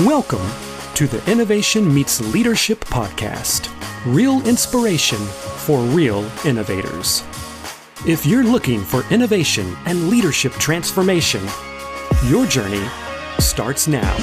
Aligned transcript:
Welcome 0.00 0.46
to 0.94 1.06
the 1.06 1.22
Innovation 1.32 1.92
Meets 1.92 2.20
Leadership 2.34 2.80
podcast 2.80 3.72
real 4.04 4.46
inspiration 4.46 5.16
for 5.16 5.80
real 5.80 6.30
innovators. 6.44 7.24
If 8.06 8.26
you're 8.26 8.44
looking 8.44 8.80
for 8.80 9.04
innovation 9.10 9.74
and 9.86 10.10
leadership 10.10 10.52
transformation, 10.52 11.40
your 12.26 12.44
journey 12.44 12.86
starts 13.38 13.88
now. 13.88 14.14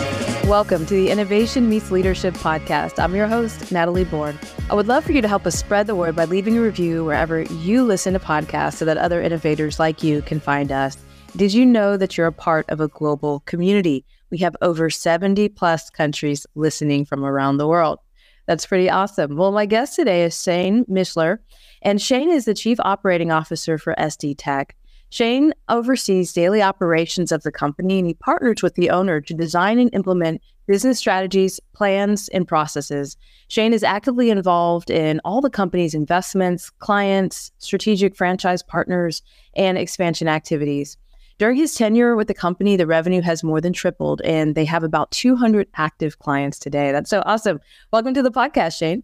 Welcome 0.47 0.85
to 0.85 0.93
the 0.93 1.09
Innovation 1.09 1.67
Meets 1.67 1.89
Leadership 1.89 2.35
podcast. 2.35 2.99
I'm 3.03 3.15
your 3.15 3.27
host, 3.27 3.71
Natalie 3.71 4.05
Born. 4.05 4.37
I 4.69 4.75
would 4.75 4.85
love 4.85 5.03
for 5.03 5.11
you 5.11 5.23
to 5.23 5.27
help 5.27 5.47
us 5.47 5.57
spread 5.57 5.87
the 5.87 5.95
word 5.95 6.15
by 6.15 6.25
leaving 6.25 6.55
a 6.55 6.61
review 6.61 7.03
wherever 7.03 7.41
you 7.41 7.83
listen 7.83 8.13
to 8.13 8.19
podcasts 8.19 8.75
so 8.75 8.85
that 8.85 8.97
other 8.97 9.23
innovators 9.23 9.79
like 9.79 10.03
you 10.03 10.21
can 10.21 10.39
find 10.39 10.71
us. 10.71 10.97
Did 11.35 11.51
you 11.51 11.65
know 11.65 11.97
that 11.97 12.15
you're 12.15 12.27
a 12.27 12.31
part 12.31 12.69
of 12.69 12.79
a 12.79 12.89
global 12.89 13.39
community? 13.47 14.05
We 14.33 14.39
have 14.39 14.55
over 14.63 14.89
70 14.89 15.49
plus 15.49 15.91
countries 15.91 16.47
listening 16.55 17.05
from 17.05 17.23
around 17.23 17.57
the 17.57 17.67
world. 17.67 17.99
That's 18.47 18.65
pretty 18.65 18.89
awesome. 18.89 19.35
Well, 19.35 19.51
my 19.51 19.67
guest 19.67 19.95
today 19.95 20.23
is 20.23 20.41
Shane 20.41 20.85
Mishler, 20.85 21.37
and 21.83 22.01
Shane 22.01 22.31
is 22.31 22.45
the 22.45 22.55
Chief 22.55 22.79
Operating 22.79 23.29
Officer 23.29 23.77
for 23.77 23.93
SD 23.93 24.33
Tech. 24.39 24.75
Shane 25.11 25.53
oversees 25.69 26.33
daily 26.33 26.63
operations 26.63 27.31
of 27.31 27.43
the 27.43 27.51
company 27.51 27.99
and 27.99 28.07
he 28.07 28.15
partners 28.15 28.63
with 28.63 28.73
the 28.73 28.89
owner 28.89 29.21
to 29.21 29.35
design 29.35 29.77
and 29.77 29.93
implement 29.93 30.41
business 30.65 30.97
strategies, 30.97 31.59
plans, 31.75 32.27
and 32.29 32.47
processes. 32.47 33.15
Shane 33.49 33.71
is 33.71 33.83
actively 33.83 34.31
involved 34.31 34.89
in 34.89 35.21
all 35.23 35.41
the 35.41 35.51
company's 35.51 35.93
investments, 35.93 36.71
clients, 36.71 37.51
strategic 37.59 38.15
franchise 38.15 38.63
partners, 38.63 39.21
and 39.55 39.77
expansion 39.77 40.27
activities. 40.27 40.97
During 41.39 41.57
his 41.57 41.73
tenure 41.73 42.15
with 42.15 42.27
the 42.27 42.33
company, 42.33 42.75
the 42.75 42.85
revenue 42.85 43.21
has 43.21 43.43
more 43.43 43.59
than 43.59 43.73
tripled, 43.73 44.21
and 44.21 44.53
they 44.53 44.65
have 44.65 44.83
about 44.83 45.09
200 45.11 45.67
active 45.75 46.19
clients 46.19 46.59
today. 46.59 46.91
That's 46.91 47.09
so 47.09 47.23
awesome. 47.25 47.59
Welcome 47.91 48.13
to 48.13 48.21
the 48.21 48.31
podcast, 48.31 48.77
Shane. 48.77 49.03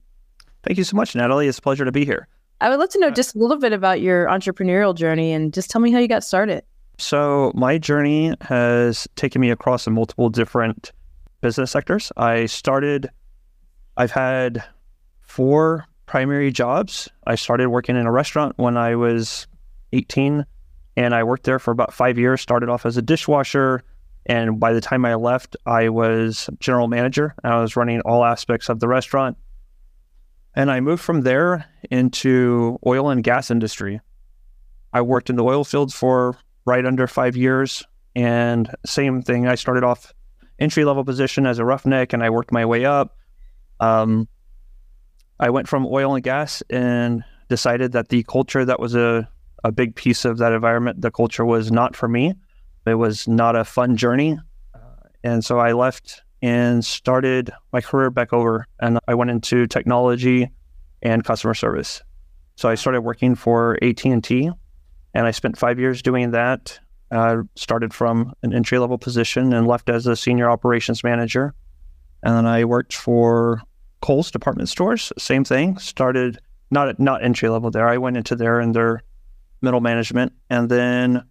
Thank 0.64 0.78
you 0.78 0.84
so 0.84 0.96
much, 0.96 1.16
Natalie. 1.16 1.48
It's 1.48 1.58
a 1.58 1.62
pleasure 1.62 1.86
to 1.86 1.92
be 1.92 2.06
here. 2.06 2.28
I 2.62 2.70
would 2.70 2.80
love 2.80 2.90
to 2.90 3.00
know 3.00 3.08
uh, 3.08 3.12
just 3.12 3.36
a 3.36 3.40
little 3.40 3.58
bit 3.58 3.74
about 3.74 4.02
your 4.02 4.28
entrepreneurial 4.28 4.96
journey 4.96 5.32
and 5.32 5.54
just 5.54 5.72
tell 5.72 5.82
me 5.82 5.92
how 5.92 6.00
you 6.00 6.08
got 6.08 6.24
started. 6.24 6.64
So, 6.98 7.52
my 7.56 7.78
journey 7.78 8.36
has 8.42 9.08
taken 9.16 9.42
me 9.42 9.50
across 9.50 9.88
multiple 9.88 10.30
different 10.30 10.92
business 11.42 11.72
sectors. 11.72 12.12
I 12.18 12.46
started, 12.46 13.10
I've 13.98 14.12
had 14.12 14.64
four 15.22 15.86
primary 16.06 16.52
jobs. 16.52 17.08
I 17.26 17.36
started 17.36 17.70
working 17.70 17.96
in 17.96 18.06
a 18.06 18.12
restaurant 18.12 18.54
when 18.58 18.76
I 18.76 18.96
was 18.96 19.48
18 19.94 20.46
and 21.00 21.16
I 21.16 21.24
worked 21.24 21.46
there 21.46 21.60
for 21.60 21.72
about 21.72 21.94
five 21.94 22.20
years. 22.20 22.42
Started 22.42 22.68
off 22.68 22.86
as 22.86 22.98
a 22.98 23.02
dishwasher, 23.02 23.84
and 24.26 24.60
by 24.60 24.74
the 24.74 24.82
time 24.82 25.06
I 25.06 25.16
left, 25.16 25.56
I 25.66 25.88
was 25.88 26.50
general 26.60 26.90
manager. 26.90 27.34
I 27.42 27.62
was 27.62 27.78
running 27.78 28.02
all 28.02 28.26
aspects 28.26 28.68
of 28.68 28.82
the 28.82 28.88
restaurant, 28.90 29.38
and 30.56 30.70
I 30.70 30.82
moved 30.82 31.02
from 31.02 31.22
there 31.22 31.66
into 31.90 32.80
oil 32.86 33.10
and 33.10 33.24
gas 33.24 33.50
industry. 33.50 34.02
I 34.92 35.02
worked 35.02 35.30
in 35.30 35.38
the 35.38 35.44
oil 35.46 35.64
fields 35.64 35.94
for 35.94 36.38
right 36.66 36.86
under 36.86 37.08
five 37.08 37.38
years, 37.38 37.82
and 38.14 38.70
same 38.86 39.22
thing. 39.22 39.48
I 39.48 39.56
started 39.56 39.86
off 39.86 40.14
entry 40.60 40.84
level 40.84 41.06
position 41.06 41.46
as 41.46 41.60
a 41.60 41.66
roughneck, 41.66 42.12
and 42.12 42.22
I 42.22 42.30
worked 42.30 42.52
my 42.52 42.66
way 42.66 42.84
up. 42.84 43.16
Um, 43.80 44.28
I 45.40 45.50
went 45.50 45.70
from 45.70 45.86
oil 45.86 46.16
and 46.16 46.24
gas 46.26 46.62
and 46.70 47.24
decided 47.48 47.94
that 47.94 48.10
the 48.10 48.24
culture 48.24 48.66
that 48.66 48.82
was 48.82 48.96
a 48.96 49.30
a 49.64 49.72
big 49.72 49.96
piece 49.96 50.26
of 50.26 50.38
that 50.38 50.54
environment. 50.54 51.02
The 51.02 51.12
culture 51.12 51.46
was 51.46 51.72
not 51.72 51.96
for 51.96 52.08
me. 52.08 52.34
It 52.86 52.96
was 52.96 53.28
not 53.28 53.56
a 53.56 53.64
fun 53.64 53.98
journey. 53.98 54.38
Uh, 54.74 54.80
and 55.24 55.44
so 55.44 55.60
I 55.60 55.74
left 55.74 56.24
and 56.42 56.84
started 56.84 57.52
my 57.74 57.82
career 57.82 58.10
back 58.10 58.34
over 58.34 58.66
and 58.80 59.00
I 59.08 59.16
went 59.16 59.32
into 59.32 59.68
technology 59.68 60.50
and 61.02 61.24
customer 61.24 61.54
service. 61.54 62.02
So 62.56 62.70
I 62.70 62.76
started 62.76 63.02
working 63.02 63.36
for 63.36 63.78
AT&T 63.84 64.52
and 65.14 65.28
I 65.28 65.32
spent 65.32 65.58
5 65.58 65.80
years 65.80 66.02
doing 66.02 66.32
that. 66.32 66.80
I 67.12 67.38
started 67.56 67.94
from 67.94 68.34
an 68.44 68.54
entry 68.54 68.78
level 68.80 68.98
position 68.98 69.54
and 69.54 69.68
left 69.68 69.90
as 69.90 70.08
a 70.08 70.16
senior 70.16 70.50
operations 70.50 71.04
manager. 71.04 71.54
And 72.24 72.36
then 72.36 72.46
I 72.46 72.66
worked 72.66 72.94
for 72.94 73.62
Kohl's 74.02 74.32
department 74.32 74.70
stores, 74.70 75.12
same 75.18 75.44
thing. 75.44 75.78
Started 75.78 76.40
not 76.72 77.00
not 77.00 77.24
entry 77.24 77.50
level 77.50 77.72
there. 77.72 77.88
I 77.88 77.98
went 77.98 78.18
into 78.18 78.36
there 78.36 78.60
and 78.60 78.74
their 78.74 79.02
middle 79.62 79.82
management. 79.82 80.34
And 80.50 80.70
then 80.70 81.24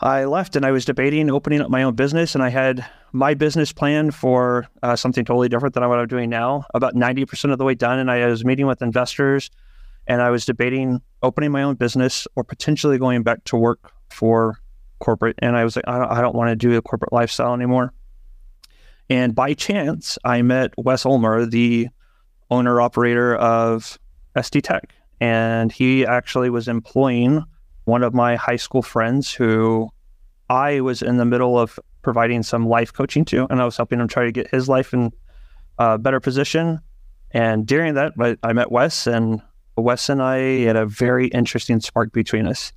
I 0.00 0.24
left 0.24 0.56
and 0.56 0.66
I 0.66 0.72
was 0.72 0.84
debating 0.84 1.30
opening 1.30 1.60
up 1.60 1.70
my 1.70 1.82
own 1.82 1.94
business. 1.94 2.34
And 2.34 2.42
I 2.42 2.48
had 2.48 2.84
my 3.12 3.34
business 3.34 3.72
plan 3.72 4.10
for 4.10 4.66
uh, 4.82 4.96
something 4.96 5.24
totally 5.24 5.48
different 5.48 5.74
than 5.74 5.88
what 5.88 5.98
I'm 5.98 6.08
doing 6.08 6.30
now, 6.30 6.64
about 6.74 6.94
90% 6.94 7.52
of 7.52 7.58
the 7.58 7.64
way 7.64 7.74
done. 7.74 7.98
And 7.98 8.10
I 8.10 8.26
was 8.26 8.44
meeting 8.44 8.66
with 8.66 8.82
investors 8.82 9.50
and 10.06 10.20
I 10.20 10.30
was 10.30 10.44
debating 10.44 11.00
opening 11.22 11.52
my 11.52 11.62
own 11.62 11.76
business 11.76 12.26
or 12.34 12.42
potentially 12.42 12.98
going 12.98 13.22
back 13.22 13.44
to 13.44 13.56
work 13.56 13.92
for 14.10 14.58
corporate. 14.98 15.36
And 15.40 15.56
I 15.56 15.64
was 15.64 15.76
like, 15.76 15.84
I 15.86 15.98
don't, 15.98 16.10
I 16.10 16.20
don't 16.20 16.34
want 16.34 16.50
to 16.50 16.56
do 16.56 16.72
the 16.74 16.82
corporate 16.82 17.12
lifestyle 17.12 17.54
anymore. 17.54 17.92
And 19.08 19.34
by 19.34 19.54
chance, 19.54 20.18
I 20.24 20.42
met 20.42 20.72
Wes 20.76 21.04
Ulmer, 21.04 21.44
the 21.46 21.88
owner 22.50 22.80
operator 22.80 23.34
of 23.36 23.98
SD 24.36 24.62
Tech 24.62 24.94
and 25.22 25.70
he 25.70 26.04
actually 26.04 26.50
was 26.50 26.66
employing 26.66 27.44
one 27.84 28.02
of 28.02 28.12
my 28.12 28.34
high 28.34 28.56
school 28.56 28.82
friends 28.82 29.32
who 29.32 29.88
I 30.50 30.80
was 30.80 31.00
in 31.00 31.16
the 31.16 31.24
middle 31.24 31.56
of 31.56 31.78
providing 32.02 32.42
some 32.42 32.66
life 32.66 32.92
coaching 32.92 33.24
to, 33.26 33.46
and 33.48 33.62
I 33.62 33.64
was 33.64 33.76
helping 33.76 34.00
him 34.00 34.08
try 34.08 34.24
to 34.24 34.32
get 34.32 34.48
his 34.48 34.68
life 34.68 34.92
in 34.92 35.12
a 35.78 35.96
better 35.96 36.18
position. 36.18 36.80
And 37.30 37.64
during 37.64 37.94
that, 37.94 38.14
I 38.42 38.52
met 38.52 38.72
Wes, 38.72 39.06
and 39.06 39.40
Wes 39.76 40.08
and 40.08 40.20
I 40.20 40.38
had 40.62 40.74
a 40.74 40.86
very 40.86 41.28
interesting 41.28 41.78
spark 41.78 42.12
between 42.12 42.48
us. 42.48 42.72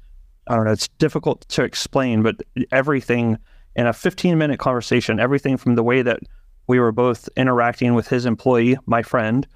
I 0.46 0.56
don't 0.56 0.66
know, 0.66 0.72
it's 0.72 0.88
difficult 1.00 1.50
to 1.50 1.64
explain, 1.64 2.22
but 2.22 2.36
everything 2.72 3.40
in 3.76 3.88
a 3.88 3.94
15 3.94 4.38
minute 4.38 4.60
conversation, 4.60 5.20
everything 5.20 5.58
from 5.58 5.74
the 5.74 5.84
way 5.84 6.04
that 6.04 6.20
we 6.68 6.80
were 6.80 6.92
both 6.92 7.28
interacting 7.36 7.96
with 7.96 8.08
his 8.08 8.28
employee, 8.28 8.78
my 8.86 9.02
friend, 9.02 9.48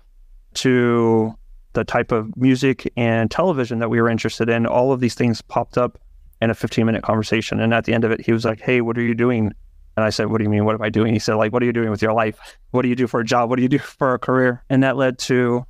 to 0.56 1.36
the 1.74 1.84
type 1.84 2.12
of 2.12 2.36
music 2.36 2.92
and 2.98 3.30
television 3.30 3.80
that 3.80 3.90
we 3.90 4.02
were 4.02 4.10
interested 4.10 4.50
in, 4.50 4.66
all 4.66 4.92
of 4.92 5.00
these 5.00 5.14
things 5.14 5.42
popped 5.42 5.78
up 5.78 6.00
in 6.42 6.50
a 6.50 6.56
15 6.56 6.86
minute 6.86 7.04
conversation. 7.04 7.60
And 7.60 7.74
at 7.74 7.86
the 7.86 7.94
end 7.94 8.04
of 8.04 8.12
it, 8.12 8.22
he 8.26 8.32
was 8.32 8.46
like, 8.46 8.60
Hey, 8.60 8.82
what 8.82 8.98
are 8.98 9.02
you 9.02 9.14
doing? 9.14 9.52
And 9.96 10.06
I 10.06 10.10
said, 10.10 10.28
What 10.28 10.38
do 10.38 10.44
you 10.44 10.50
mean? 10.50 10.66
What 10.66 10.76
am 10.76 10.82
I 10.82 10.90
doing? 10.90 11.14
He 11.14 11.20
said, 11.20 11.36
like, 11.36 11.52
what 11.52 11.62
are 11.62 11.66
you 11.66 11.74
doing 11.74 11.90
with 11.90 12.02
your 12.02 12.14
life? 12.14 12.40
What 12.72 12.84
do 12.84 12.88
you 12.88 12.96
do 12.96 13.06
for 13.06 13.20
a 13.20 13.26
job? 13.26 13.50
What 13.50 13.58
do 13.58 13.64
you 13.64 13.70
do 13.70 13.80
for 14.00 14.14
a 14.14 14.20
career? 14.20 14.64
And 14.70 14.84
that 14.84 14.96
led 14.96 15.20
to 15.20 15.66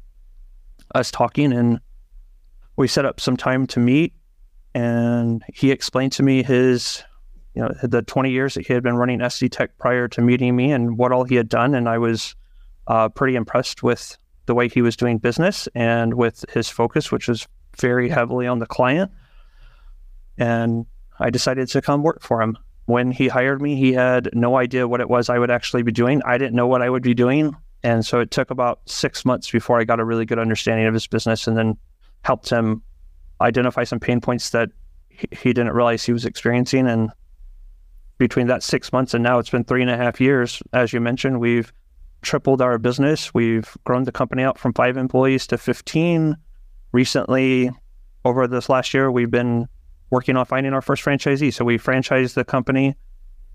us 0.95 1.11
talking 1.11 1.53
and 1.53 1.79
we 2.75 2.87
set 2.87 3.05
up 3.05 3.19
some 3.19 3.37
time 3.37 3.67
to 3.67 3.79
meet 3.79 4.13
and 4.73 5.43
he 5.53 5.71
explained 5.71 6.11
to 6.13 6.23
me 6.23 6.43
his 6.43 7.03
you 7.53 7.61
know 7.61 7.69
the 7.83 8.01
20 8.01 8.31
years 8.31 8.53
that 8.53 8.65
he 8.65 8.73
had 8.73 8.83
been 8.83 8.95
running 8.95 9.19
SD 9.19 9.51
Tech 9.51 9.77
prior 9.77 10.07
to 10.07 10.21
meeting 10.21 10.55
me 10.55 10.71
and 10.71 10.97
what 10.97 11.11
all 11.11 11.23
he 11.23 11.35
had 11.35 11.49
done 11.49 11.75
and 11.75 11.89
I 11.89 11.97
was 11.97 12.35
uh, 12.87 13.09
pretty 13.09 13.35
impressed 13.35 13.83
with 13.83 14.17
the 14.49 14.55
way 14.55 14.67
he 14.67 14.81
was 14.81 14.95
doing 14.95 15.19
business 15.19 15.69
and 15.75 16.15
with 16.15 16.43
his 16.49 16.67
focus, 16.69 17.11
which 17.11 17.27
was 17.27 17.47
very 17.77 18.09
heavily 18.09 18.47
on 18.47 18.57
the 18.57 18.65
client. 18.65 19.11
And 20.39 20.87
I 21.19 21.29
decided 21.29 21.67
to 21.67 21.83
come 21.83 22.01
work 22.01 22.23
for 22.23 22.41
him. 22.41 22.57
When 22.85 23.11
he 23.11 23.27
hired 23.27 23.61
me, 23.61 23.75
he 23.75 23.93
had 23.93 24.31
no 24.33 24.57
idea 24.57 24.87
what 24.87 25.01
it 25.01 25.07
was 25.07 25.29
I 25.29 25.37
would 25.37 25.51
actually 25.51 25.83
be 25.83 25.91
doing. 25.91 26.23
I 26.25 26.39
didn't 26.39 26.55
know 26.55 26.65
what 26.65 26.81
I 26.81 26.89
would 26.89 27.03
be 27.03 27.13
doing. 27.13 27.55
And 27.83 28.03
so 28.03 28.21
it 28.21 28.31
took 28.31 28.49
about 28.49 28.79
six 28.87 29.23
months 29.23 29.51
before 29.51 29.79
I 29.79 29.83
got 29.83 29.99
a 29.99 30.03
really 30.03 30.25
good 30.25 30.39
understanding 30.39 30.87
of 30.87 30.95
his 30.95 31.05
business 31.05 31.45
and 31.45 31.55
then 31.55 31.77
helped 32.23 32.49
him 32.49 32.81
identify 33.41 33.83
some 33.83 33.99
pain 33.99 34.19
points 34.19 34.49
that 34.49 34.69
he 35.09 35.53
didn't 35.53 35.73
realize 35.73 36.03
he 36.03 36.11
was 36.11 36.25
experiencing. 36.25 36.87
And 36.87 37.11
between 38.17 38.47
that 38.47 38.63
six 38.63 38.91
months 38.91 39.13
and 39.13 39.23
now 39.23 39.37
it's 39.37 39.51
been 39.51 39.63
three 39.63 39.83
and 39.83 39.91
a 39.91 39.97
half 39.97 40.19
years, 40.19 40.63
as 40.73 40.91
you 40.91 40.99
mentioned, 40.99 41.39
we've 41.39 41.71
tripled 42.21 42.61
our 42.61 42.77
business. 42.77 43.33
We've 43.33 43.75
grown 43.83 44.03
the 44.03 44.11
company 44.11 44.43
up 44.43 44.57
from 44.57 44.73
five 44.73 44.97
employees 44.97 45.47
to 45.47 45.57
15. 45.57 46.35
Recently, 46.91 47.71
over 48.25 48.47
this 48.47 48.69
last 48.69 48.93
year, 48.93 49.11
we've 49.11 49.31
been 49.31 49.67
working 50.09 50.35
on 50.35 50.45
finding 50.45 50.73
our 50.73 50.81
first 50.81 51.03
franchisee. 51.03 51.53
So 51.53 51.63
we 51.63 51.77
franchised 51.77 52.33
the 52.33 52.43
company, 52.43 52.95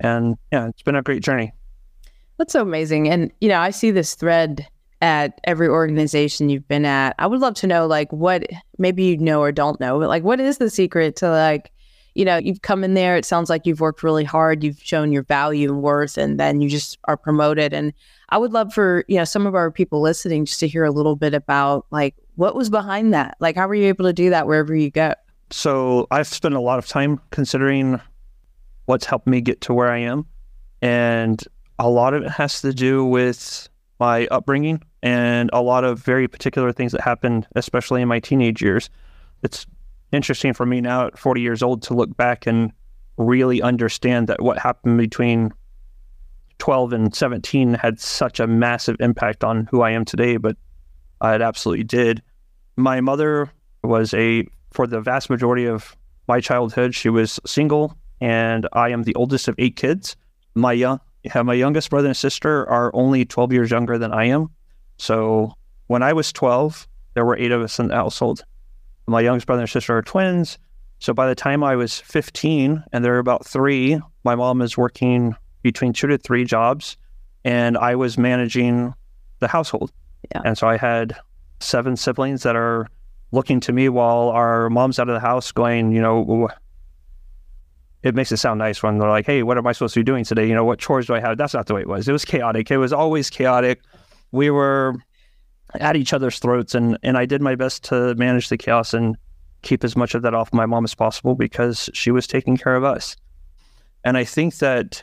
and 0.01 0.37
yeah, 0.53 0.69
it's 0.69 0.83
been 0.83 0.97
a 0.97 1.03
great 1.03 1.23
journey. 1.23 1.53
That's 2.39 2.53
so 2.53 2.63
amazing. 2.63 3.09
And, 3.09 3.33
you 3.41 3.49
know, 3.49 3.61
I 3.61 3.71
see 3.71 3.91
this 3.91 4.15
thread 4.15 4.67
at 5.03 5.41
every 5.45 5.69
organization 5.69 6.49
you've 6.49 6.67
been 6.67 6.85
at. 6.85 7.15
I 7.19 7.27
would 7.27 7.41
love 7.41 7.55
to 7.57 7.67
know, 7.67 7.87
like, 7.87 8.13
what 8.13 8.47
maybe 8.79 9.05
you 9.05 9.19
know 9.19 9.41
or 9.41 9.53
don't 9.53 9.79
know, 9.81 9.99
but 9.99 10.09
like, 10.09 10.23
what 10.23 10.41
is 10.41 10.59
the 10.59 10.71
secret 10.71 11.17
to 11.17 11.31
like, 11.31 11.71
you 12.15 12.25
know, 12.25 12.37
you've 12.37 12.63
come 12.63 12.85
in 12.85 12.95
there, 12.95 13.17
it 13.17 13.25
sounds 13.25 13.51
like 13.51 13.67
you've 13.67 13.81
worked 13.81 14.03
really 14.03 14.25
hard, 14.25 14.63
you've 14.63 14.83
shown 14.83 15.13
your 15.13 15.25
value 15.25 15.69
and 15.69 15.83
worth, 15.83 16.17
and 16.17 16.39
then 16.39 16.61
you 16.61 16.69
just 16.69 16.99
are 17.05 17.17
promoted. 17.17 17.73
And 17.73 17.93
I 18.29 18.39
would 18.39 18.53
love 18.53 18.73
for, 18.73 19.05
you 19.09 19.17
know, 19.17 19.25
some 19.25 19.47
of 19.47 19.55
our 19.55 19.71
people 19.71 20.01
listening 20.01 20.45
just 20.45 20.61
to 20.61 20.69
hear 20.69 20.85
a 20.85 20.91
little 20.91 21.17
bit 21.17 21.35
about 21.35 21.87
like 21.91 22.15
what 22.37 22.55
was 22.55 22.71
behind 22.71 23.13
that? 23.15 23.37
Like 23.41 23.57
how 23.57 23.67
were 23.67 23.75
you 23.75 23.87
able 23.87 24.05
to 24.05 24.13
do 24.13 24.31
that 24.31 24.47
wherever 24.47 24.75
you 24.75 24.91
go? 24.91 25.15
So 25.51 26.07
I've 26.11 26.27
spent 26.27 26.55
a 26.55 26.61
lot 26.61 26.79
of 26.79 26.87
time 26.87 27.21
considering 27.31 28.01
what's 28.87 29.07
helped 29.07 29.27
me 29.27 29.41
get 29.41 29.61
to 29.63 29.75
where 29.75 29.91
I 29.91 29.99
am. 29.99 30.27
And 30.83 31.43
a 31.79 31.89
lot 31.89 32.15
of 32.15 32.23
it 32.23 32.31
has 32.31 32.61
to 32.63 32.73
do 32.73 33.05
with 33.05 33.69
my 33.99 34.27
upbringing 34.31 34.83
and 35.03 35.51
a 35.53 35.63
lot 35.63 35.85
of 35.85 35.99
very 35.99 36.29
particular 36.29 36.73
things 36.73 36.93
that 36.93 37.01
happened, 37.01 37.47
especially 37.57 38.03
in 38.03 38.09
my 38.09 38.21
teenage 38.21 38.63
years. 38.63 38.91
It's 39.43 39.67
interesting 40.15 40.55
for 40.55 40.65
me 40.65 40.81
now 40.81 41.07
at 41.09 41.19
40 41.19 41.41
years 41.41 41.63
old 41.63 41.83
to 41.83 41.95
look 41.95 42.17
back 42.17 42.47
and 42.47 42.73
really 43.17 43.61
understand 43.63 44.29
that 44.29 44.43
what 44.43 44.59
happened 44.59 44.99
between 44.99 45.53
12 46.59 46.93
and 46.93 47.15
17 47.15 47.75
had 47.75 48.01
such 48.01 48.41
a 48.41 48.47
massive 48.47 48.97
impact 49.01 49.45
on 49.45 49.69
who 49.71 49.83
I 49.83 49.91
am 49.91 50.05
today, 50.05 50.37
but 50.37 50.57
it 51.23 51.43
absolutely 51.43 51.85
did. 51.85 52.23
My 52.77 53.01
mother 53.01 53.51
was 53.83 54.15
a, 54.15 54.47
for 54.73 54.87
the 54.87 55.01
vast 55.01 55.31
majority 55.31 55.67
of 55.67 55.97
my 56.29 56.41
childhood, 56.41 56.95
she 56.95 57.09
was 57.09 57.39
single, 57.45 57.97
and 58.21 58.67
I 58.73 58.91
am 58.91 59.03
the 59.03 59.15
oldest 59.15 59.49
of 59.49 59.55
eight 59.59 59.77
kids. 59.77 60.17
My 60.55 60.73
young, 60.73 61.01
my 61.35 61.55
youngest 61.55 61.91
brother 61.91 62.09
and 62.09 62.17
sister 62.17 62.69
are 62.69 62.95
only 62.95 63.25
12 63.25 63.53
years 63.53 63.71
younger 63.71 63.99
than 63.99 64.13
I 64.13 64.27
am. 64.27 64.49
So 64.99 65.53
when 65.89 66.03
I 66.03 66.13
was 66.13 66.33
12, 66.33 66.89
there 67.15 67.25
were 67.25 67.37
eight 67.37 67.53
of 67.53 67.63
us 67.63 67.79
in 67.79 67.89
the 67.89 67.95
household. 67.95 68.45
My 69.07 69.21
youngest 69.21 69.47
brother 69.47 69.63
and 69.63 69.71
sister 69.71 69.97
are 69.97 70.03
twins. 70.03 70.59
So 70.99 71.13
by 71.13 71.29
the 71.29 71.35
time 71.35 71.63
I 71.63 71.77
was 71.77 72.01
15, 72.01 72.83
and 72.93 73.05
they're 73.05 73.19
about 73.19 73.47
three, 73.47 74.01
my 74.25 74.35
mom 74.35 74.63
is 74.63 74.77
working 74.77 75.37
between 75.63 75.93
two 75.93 76.07
to 76.07 76.19
three 76.19 76.45
jobs, 76.45 76.97
and 77.45 77.77
I 77.77 77.95
was 77.95 78.17
managing 78.17 78.95
the 79.41 79.49
household. 79.49 79.93
Yeah. 80.33 80.43
And 80.45 80.57
so 80.57 80.67
I 80.67 80.77
had 80.77 81.17
seven 81.61 81.97
siblings 81.97 82.43
that 82.45 82.57
are 82.57 82.89
looking 83.33 83.61
to 83.61 83.73
me 83.73 83.89
while 83.89 84.31
our 84.31 84.71
mom's 84.71 84.99
out 84.99 85.09
of 85.09 85.15
the 85.15 85.21
house 85.21 85.53
going, 85.53 85.93
you 85.93 86.01
know, 86.01 86.49
it 88.03 88.15
makes 88.15 88.31
it 88.33 88.37
sound 88.37 88.59
nice 88.59 88.83
when 88.83 88.99
they're 88.99 89.09
like, 89.09 89.27
hey, 89.27 89.43
what 89.43 89.59
am 89.59 89.67
I 89.67 89.73
supposed 89.73 89.95
to 89.95 90.01
be 90.01 90.05
doing 90.05 90.25
today? 90.25 90.47
You 90.47 90.55
know, 90.55 90.65
what 90.65 90.79
chores 90.79 91.07
do 91.07 91.15
I 91.15 91.21
have? 91.21 91.37
That's 91.37 91.55
not 91.55 91.67
the 91.67 91.75
way 91.75 91.81
it 91.81 91.89
was. 91.89 92.07
It 92.07 92.13
was 92.13 92.25
chaotic. 92.25 92.71
It 92.71 92.79
was 92.79 92.93
always 92.93 93.31
chaotic. 93.31 93.81
We 94.31 94.51
were 94.51 94.95
at 95.81 95.97
each 95.97 96.13
other's 96.13 96.39
throats, 96.39 96.75
and, 96.75 96.99
and 97.03 97.17
I 97.19 97.27
did 97.27 97.43
my 97.43 97.55
best 97.55 97.85
to 97.85 98.15
manage 98.15 98.49
the 98.49 98.57
chaos 98.57 98.95
and 98.95 99.17
keep 99.63 99.83
as 99.83 99.97
much 99.97 100.15
of 100.15 100.23
that 100.23 100.35
off 100.35 100.53
my 100.53 100.67
mom 100.67 100.85
as 100.85 100.95
possible 100.95 101.35
because 101.35 101.91
she 101.93 102.11
was 102.11 102.27
taking 102.27 102.57
care 102.57 102.77
of 102.77 102.85
us. 102.85 103.17
And 104.05 104.17
I 104.17 104.25
think 104.25 104.59
that 104.59 105.03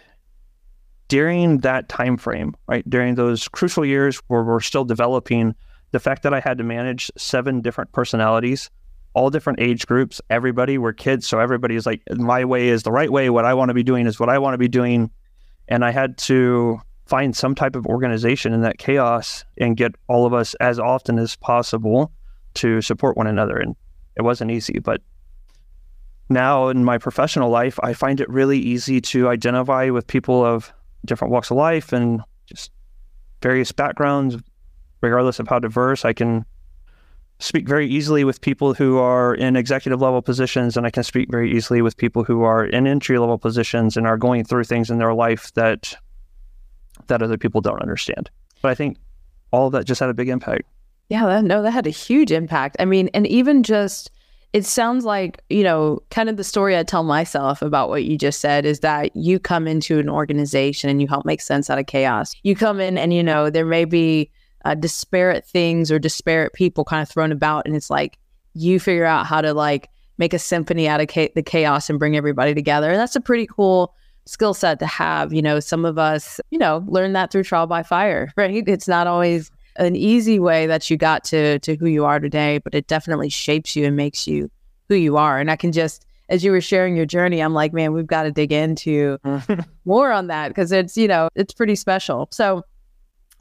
during 1.08 1.58
that 1.60 1.90
time 1.90 2.16
frame, 2.16 2.56
right, 2.68 2.88
during 2.90 3.16
those 3.16 3.48
crucial 3.48 3.84
years 3.84 4.22
where 4.28 4.44
we're 4.44 4.62
still 4.62 4.86
developing, 4.86 5.56
the 5.92 6.00
fact 6.00 6.24
that 6.24 6.34
I 6.34 6.40
had 6.40 6.58
to 6.60 6.64
manage 6.64 7.12
seven 7.18 7.62
different 7.62 7.92
personalities, 7.92 8.70
all 9.14 9.30
different 9.30 9.60
age 9.60 9.86
groups, 9.88 10.22
everybody 10.30 10.78
were 10.78 10.94
kids, 10.94 11.28
so 11.28 11.40
everybody 11.40 11.76
is 11.76 11.86
like, 11.86 12.02
my 12.12 12.46
way 12.46 12.70
is 12.70 12.84
the 12.84 12.92
right 12.92 13.12
way. 13.12 13.30
What 13.30 13.44
I 13.44 13.54
want 13.54 13.70
to 13.70 13.74
be 13.74 13.84
doing 13.84 14.08
is 14.08 14.20
what 14.20 14.30
I 14.30 14.40
want 14.40 14.54
to 14.54 14.58
be 14.58 14.70
doing, 14.70 15.12
and 15.68 15.84
I 15.84 15.92
had 15.92 16.18
to 16.20 16.80
find 17.12 17.36
some 17.36 17.54
type 17.54 17.76
of 17.76 17.86
organization 17.88 18.54
in 18.54 18.62
that 18.62 18.78
chaos 18.78 19.44
and 19.58 19.76
get 19.76 19.94
all 20.08 20.26
of 20.26 20.34
us 20.34 20.54
as 20.62 20.80
often 20.80 21.20
as 21.20 21.36
possible 21.36 22.10
to 22.54 22.82
support 22.82 23.18
one 23.18 23.28
another. 23.28 23.58
And 23.58 23.76
it 24.16 24.22
wasn't 24.22 24.52
easy, 24.52 24.80
but 24.80 25.02
now 26.30 26.70
in 26.70 26.86
my 26.86 26.98
professional 26.98 27.50
life, 27.50 27.78
I 27.84 27.92
find 27.92 28.22
it 28.22 28.30
really 28.30 28.60
easy 28.60 29.02
to 29.02 29.28
identify 29.28 29.90
with 29.90 30.08
people 30.08 30.46
of 30.46 30.72
different 31.04 31.34
walks 31.34 31.52
of 31.52 31.58
life 31.58 31.92
and 31.92 32.22
just 32.46 32.72
various 33.42 33.74
backgrounds, 33.74 34.38
regardless 35.02 35.40
of 35.40 35.50
how 35.50 35.60
diverse. 35.60 36.06
I 36.06 36.14
can 36.14 36.46
speak 37.40 37.68
very 37.68 37.88
easily 37.90 38.24
with 38.24 38.40
people 38.40 38.74
who 38.74 39.00
are 39.00 39.36
in 39.36 39.58
executive 39.58 40.00
level 40.00 40.22
positions, 40.22 40.78
and 40.78 40.88
I 40.88 40.92
can 40.92 41.04
speak 41.04 41.30
very 41.30 41.52
easily 41.52 41.82
with 41.82 41.98
people 41.98 42.24
who 42.24 42.44
are 42.44 42.64
in 42.64 42.88
entry 42.88 43.20
level 43.20 43.38
positions 43.38 43.98
and 43.98 44.08
are 44.08 44.18
going 44.18 44.46
through 44.46 44.64
things 44.64 44.90
in 44.90 44.98
their 44.98 45.14
life 45.14 45.52
that 45.56 45.94
that 47.12 47.22
other 47.22 47.38
people 47.38 47.62
don't 47.62 47.82
understand. 47.82 48.30
But 48.62 48.72
I 48.72 48.76
think 48.76 48.98
all 49.52 49.68
of 49.68 49.74
that 49.74 49.86
just 49.86 50.00
had 50.00 50.10
a 50.10 50.14
big 50.14 50.30
impact. 50.30 50.64
Yeah, 51.10 51.26
that, 51.26 51.44
no, 51.44 51.62
that 51.62 51.72
had 51.72 51.88
a 51.88 51.92
huge 51.92 52.32
impact. 52.32 52.78
I 52.80 52.86
mean, 52.86 53.10
and 53.14 53.28
even 53.28 53.64
just 53.64 54.12
it 54.54 54.66
sounds 54.66 55.06
like, 55.06 55.42
you 55.50 55.64
know, 55.64 56.02
kind 56.10 56.30
of 56.30 56.36
the 56.36 56.44
story 56.44 56.78
I 56.78 56.84
tell 56.84 57.04
myself 57.04 57.62
about 57.62 57.88
what 57.88 58.04
you 58.04 58.18
just 58.18 58.42
said 58.42 58.66
is 58.66 58.82
that 58.82 59.16
you 59.16 59.40
come 59.40 59.66
into 59.68 59.98
an 60.00 60.10
organization 60.10 60.90
and 60.90 61.02
you 61.02 61.08
help 61.08 61.26
make 61.26 61.40
sense 61.40 61.70
out 61.70 61.80
of 61.80 61.86
chaos. 61.86 62.34
You 62.44 62.56
come 62.56 62.82
in 62.82 62.98
and, 62.98 63.14
you 63.14 63.24
know, 63.24 63.50
there 63.50 63.66
may 63.66 63.86
be 63.86 64.30
uh, 64.66 64.76
disparate 64.76 65.46
things 65.46 65.90
or 65.90 66.00
disparate 66.00 66.54
people 66.54 66.84
kind 66.84 67.02
of 67.02 67.10
thrown 67.10 67.32
about. 67.32 67.66
And 67.66 67.76
it's 67.76 67.90
like 67.90 68.18
you 68.54 68.80
figure 68.80 69.06
out 69.06 69.26
how 69.26 69.40
to 69.40 69.54
like 69.54 69.90
make 70.18 70.34
a 70.34 70.40
symphony 70.40 70.88
out 70.88 71.00
of 71.00 71.08
cha- 71.08 71.28
the 71.34 71.44
chaos 71.44 71.90
and 71.90 71.98
bring 71.98 72.18
everybody 72.18 72.54
together. 72.54 72.90
And 72.90 73.00
that's 73.00 73.16
a 73.16 73.22
pretty 73.22 73.48
cool 73.48 73.96
skill 74.32 74.54
set 74.54 74.80
to 74.80 74.88
have. 74.88 75.34
You 75.34 75.42
know, 75.42 75.60
some 75.60 75.84
of 75.84 75.98
us, 75.98 76.40
you 76.52 76.58
know, 76.58 76.84
learn 76.88 77.14
that 77.14 77.32
through 77.32 77.44
trial 77.44 77.68
by 77.68 77.84
fire, 77.84 78.32
right? 78.38 78.64
It's 78.68 78.88
not 78.88 79.08
always 79.08 79.52
an 79.76 79.96
easy 79.96 80.40
way 80.40 80.68
that 80.68 80.90
you 80.90 80.98
got 80.98 81.24
to 81.26 81.60
to 81.60 81.76
who 81.76 81.88
you 81.88 82.06
are 82.06 82.20
today, 82.20 82.60
but 82.60 82.74
it 82.74 82.88
definitely 82.88 83.30
shapes 83.30 83.76
you 83.76 83.86
and 83.86 83.96
makes 83.96 84.28
you 84.28 84.50
who 84.90 84.96
you 84.96 85.18
are. 85.18 85.40
And 85.40 85.52
I 85.52 85.56
can 85.56 85.72
just 85.72 86.06
as 86.30 86.46
you 86.46 86.52
were 86.52 86.62
sharing 86.62 86.96
your 86.96 87.06
journey, 87.06 87.42
I'm 87.42 87.54
like, 87.54 87.74
man, 87.74 87.92
we've 87.92 88.08
got 88.08 88.24
to 88.24 88.32
dig 88.32 88.54
into 88.54 89.18
mm-hmm. 89.26 89.62
more 89.86 90.14
on 90.14 90.28
that 90.28 90.48
because 90.48 90.72
it's, 90.72 90.96
you 90.96 91.08
know, 91.08 91.28
it's 91.36 91.54
pretty 91.54 91.76
special. 91.76 92.30
So 92.32 92.64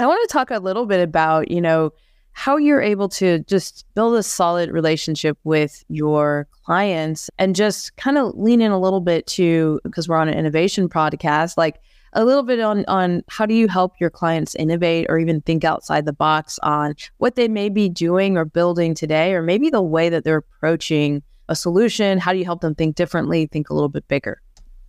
I 0.00 0.06
want 0.06 0.28
to 0.28 0.32
talk 0.32 0.50
a 0.50 0.58
little 0.58 0.86
bit 0.86 1.00
about, 1.00 1.52
you 1.52 1.60
know, 1.60 1.92
how 2.32 2.56
you're 2.56 2.80
able 2.80 3.08
to 3.08 3.40
just 3.40 3.84
build 3.94 4.16
a 4.16 4.22
solid 4.22 4.70
relationship 4.70 5.36
with 5.44 5.84
your 5.88 6.46
clients 6.64 7.28
and 7.38 7.54
just 7.54 7.96
kind 7.96 8.16
of 8.16 8.34
lean 8.34 8.60
in 8.60 8.70
a 8.70 8.78
little 8.78 9.00
bit 9.00 9.26
to 9.26 9.80
because 9.84 10.08
we're 10.08 10.16
on 10.16 10.28
an 10.28 10.38
innovation 10.38 10.88
podcast 10.88 11.56
like 11.56 11.80
a 12.12 12.24
little 12.24 12.42
bit 12.42 12.60
on 12.60 12.84
on 12.86 13.22
how 13.28 13.46
do 13.46 13.54
you 13.54 13.68
help 13.68 13.94
your 14.00 14.10
clients 14.10 14.54
innovate 14.54 15.06
or 15.08 15.18
even 15.18 15.40
think 15.40 15.64
outside 15.64 16.06
the 16.06 16.12
box 16.12 16.58
on 16.62 16.94
what 17.18 17.36
they 17.36 17.48
may 17.48 17.68
be 17.68 17.88
doing 17.88 18.36
or 18.36 18.44
building 18.44 18.94
today 18.94 19.32
or 19.32 19.42
maybe 19.42 19.70
the 19.70 19.82
way 19.82 20.08
that 20.08 20.24
they're 20.24 20.38
approaching 20.38 21.22
a 21.48 21.54
solution? 21.54 22.18
How 22.18 22.32
do 22.32 22.38
you 22.38 22.44
help 22.44 22.60
them 22.60 22.74
think 22.74 22.96
differently 22.96 23.46
think 23.46 23.70
a 23.70 23.74
little 23.74 23.88
bit 23.88 24.06
bigger? 24.08 24.40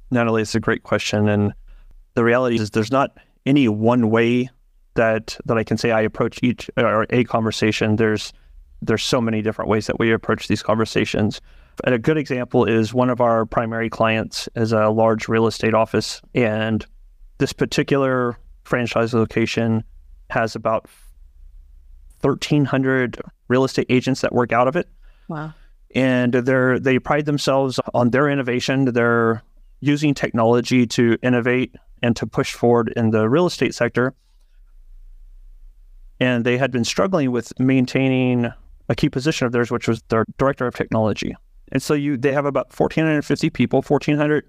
Natalie 0.10 0.42
it's 0.42 0.56
a 0.56 0.60
great 0.60 0.84
question 0.84 1.30
and 1.30 1.54
the 2.14 2.24
reality 2.24 2.58
is 2.58 2.72
there's 2.72 2.92
not 2.92 3.18
any 3.46 3.68
one 3.68 4.10
way 4.10 4.50
that 4.96 5.38
that 5.46 5.58
i 5.58 5.64
can 5.64 5.78
say 5.78 5.92
i 5.92 6.02
approach 6.02 6.40
each 6.42 6.70
or 6.78 7.06
a 7.10 7.24
conversation 7.24 7.96
there's 7.96 8.34
there's 8.82 9.04
so 9.04 9.22
many 9.22 9.42
different 9.42 9.70
ways 9.70 9.88
that 9.88 10.00
we 10.00 10.12
approach 10.12 10.48
these 10.48 10.64
conversations 10.64 11.42
and 11.84 11.96
a 11.96 12.00
good 12.00 12.18
example 12.18 12.66
is 12.66 12.94
one 12.94 13.10
of 13.10 13.22
our 13.22 13.46
primary 13.46 13.90
clients 13.90 14.50
is 14.56 14.72
a 14.72 14.90
large 14.90 15.28
real 15.28 15.48
estate 15.48 15.74
office 15.74 16.22
and 16.36 16.86
this 17.38 17.54
particular 17.54 18.38
franchise 18.64 19.14
location 19.14 19.84
has 20.30 20.56
about 20.56 20.88
1,300 22.22 23.20
real 23.48 23.64
estate 23.64 23.88
agents 23.90 24.22
that 24.22 24.34
work 24.34 24.52
out 24.52 24.68
of 24.68 24.76
it. 24.76 24.88
Wow. 25.28 25.54
And 25.94 26.34
they're, 26.34 26.80
they 26.80 27.00
pride 27.00 27.26
themselves 27.26 27.80
on 27.94 28.12
their 28.12 28.30
innovation. 28.30 28.86
They're 28.86 29.44
using 29.82 30.14
technology 30.14 30.88
to 30.88 31.18
innovate 31.22 31.76
and 32.02 32.16
to 32.16 32.26
push 32.26 32.54
forward 32.54 32.94
in 32.96 33.10
the 33.10 33.28
real 33.28 33.46
estate 33.46 33.76
sector. 33.76 34.14
And 36.22 36.46
they 36.46 36.60
had 36.60 36.72
been 36.72 36.86
struggling 36.86 37.32
with 37.32 37.52
maintaining 37.60 38.54
a 38.88 38.96
key 38.96 39.10
position 39.10 39.48
of 39.48 39.52
theirs, 39.52 39.72
which 39.72 39.88
was 39.88 40.04
their 40.10 40.24
director 40.38 40.68
of 40.68 40.76
technology. 40.76 41.36
And 41.72 41.82
so 41.82 41.96
you 41.96 42.16
they 42.16 42.32
have 42.32 42.46
about 42.46 42.68
1,450 42.78 43.50
people, 43.50 43.82
1,400 43.82 44.48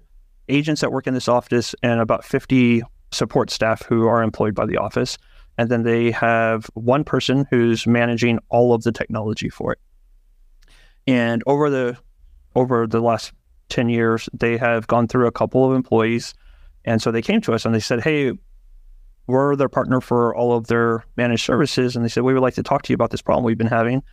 agents 0.49 0.81
that 0.81 0.91
work 0.91 1.07
in 1.07 1.15
this 1.15 1.27
office 1.27 1.73
and 1.81 1.99
about 1.99 2.23
50 2.23 2.83
support 3.11 3.49
staff 3.49 3.81
who 3.83 4.05
are 4.07 4.21
employed 4.21 4.53
by 4.53 4.67
the 4.67 4.77
office. 4.77 5.17
And 5.57 5.69
then 5.69 5.81
they 5.81 6.11
have 6.11 6.69
one 6.75 7.03
person 7.03 7.47
who's 7.49 7.87
managing 7.87 8.37
all 8.49 8.75
of 8.75 8.83
the 8.83 8.91
technology 8.91 9.49
for 9.49 9.73
it. 9.73 9.79
And 11.07 11.41
over 11.47 11.71
the 11.71 11.97
over 12.55 12.85
the 12.85 13.01
last 13.01 13.33
10 13.69 13.89
years, 13.89 14.29
they 14.31 14.57
have 14.57 14.85
gone 14.85 15.07
through 15.07 15.25
a 15.25 15.31
couple 15.31 15.67
of 15.67 15.75
employees. 15.75 16.35
And 16.85 17.01
so 17.01 17.11
they 17.11 17.23
came 17.23 17.41
to 17.41 17.53
us 17.53 17.65
and 17.65 17.73
they 17.73 17.79
said, 17.79 18.03
Hey, 18.03 18.33
we're 19.27 19.55
their 19.55 19.69
partner 19.69 20.01
for 20.01 20.35
all 20.35 20.53
of 20.53 20.67
their 20.67 21.05
managed 21.15 21.45
services. 21.45 21.95
And 21.95 22.03
they 22.03 22.09
said, 22.09 22.23
We 22.23 22.33
would 22.33 22.41
like 22.41 22.55
to 22.55 22.63
talk 22.63 22.83
to 22.83 22.93
you 22.93 22.95
about 22.95 23.11
this 23.11 23.21
problem 23.21 23.43
we've 23.45 23.57
been 23.57 23.67
having. 23.67 24.03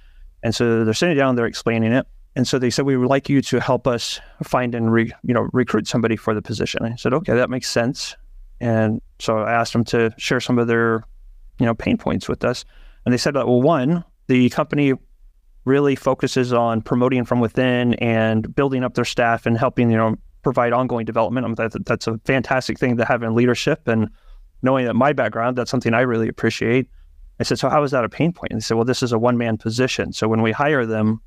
And 0.42 0.54
so 0.54 0.84
they're 0.84 0.94
sitting 0.94 1.16
down, 1.16 1.36
they're 1.36 1.46
explaining 1.46 1.92
it. 1.92 2.06
And 2.36 2.46
so 2.46 2.58
they 2.58 2.70
said, 2.70 2.84
we 2.84 2.96
would 2.96 3.08
like 3.08 3.28
you 3.28 3.42
to 3.42 3.60
help 3.60 3.86
us 3.86 4.20
find 4.42 4.74
and 4.74 4.92
re, 4.92 5.12
you 5.22 5.34
know 5.34 5.48
recruit 5.52 5.88
somebody 5.88 6.16
for 6.16 6.34
the 6.34 6.42
position. 6.42 6.84
I 6.84 6.94
said, 6.96 7.12
okay, 7.12 7.34
that 7.34 7.50
makes 7.50 7.68
sense. 7.68 8.16
And 8.60 9.00
so 9.18 9.38
I 9.38 9.52
asked 9.52 9.72
them 9.72 9.84
to 9.86 10.14
share 10.16 10.40
some 10.40 10.58
of 10.58 10.68
their 10.68 11.04
you 11.58 11.66
know 11.66 11.74
pain 11.74 11.98
points 11.98 12.28
with 12.28 12.44
us. 12.44 12.64
And 13.04 13.12
they 13.12 13.18
said, 13.18 13.34
that 13.34 13.46
well, 13.46 13.62
one, 13.62 14.04
the 14.28 14.48
company 14.50 14.94
really 15.64 15.96
focuses 15.96 16.52
on 16.52 16.82
promoting 16.82 17.24
from 17.24 17.40
within 17.40 17.94
and 17.94 18.54
building 18.54 18.84
up 18.84 18.94
their 18.94 19.04
staff 19.04 19.44
and 19.44 19.58
helping 19.58 19.90
you 19.90 19.96
know 19.96 20.16
provide 20.42 20.72
ongoing 20.72 21.04
development. 21.04 21.44
I 21.44 21.48
mean, 21.48 21.54
that, 21.56 21.84
that's 21.84 22.06
a 22.06 22.18
fantastic 22.24 22.78
thing 22.78 22.96
to 22.96 23.04
have 23.04 23.22
in 23.22 23.34
leadership 23.34 23.88
and 23.88 24.08
knowing 24.62 24.86
that 24.86 24.94
my 24.94 25.12
background, 25.12 25.56
that's 25.56 25.70
something 25.70 25.94
I 25.94 26.00
really 26.00 26.28
appreciate. 26.28 26.88
I 27.38 27.42
said, 27.42 27.58
so 27.58 27.68
how 27.70 27.82
is 27.82 27.90
that 27.92 28.04
a 28.04 28.08
pain 28.08 28.32
point? 28.32 28.52
And 28.52 28.60
they 28.60 28.64
said, 28.64 28.76
well, 28.76 28.84
this 28.84 29.02
is 29.02 29.12
a 29.12 29.18
one 29.18 29.38
man 29.38 29.56
position. 29.56 30.12
So 30.12 30.28
when 30.28 30.42
we 30.42 30.52
hire 30.52 30.84
them, 30.84 31.20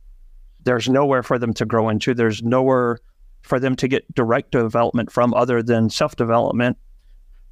there's 0.64 0.88
nowhere 0.88 1.24
for 1.24 1.40
them 1.40 1.54
to 1.56 1.66
grow 1.66 1.90
into. 1.90 2.14
There's 2.14 2.44
nowhere 2.44 3.00
for 3.42 3.60
them 3.60 3.76
to 3.76 3.88
get 3.88 4.14
direct 4.14 4.52
development 4.52 5.12
from 5.12 5.34
other 5.34 5.62
than 5.62 5.90
self 5.90 6.16
development. 6.16 6.78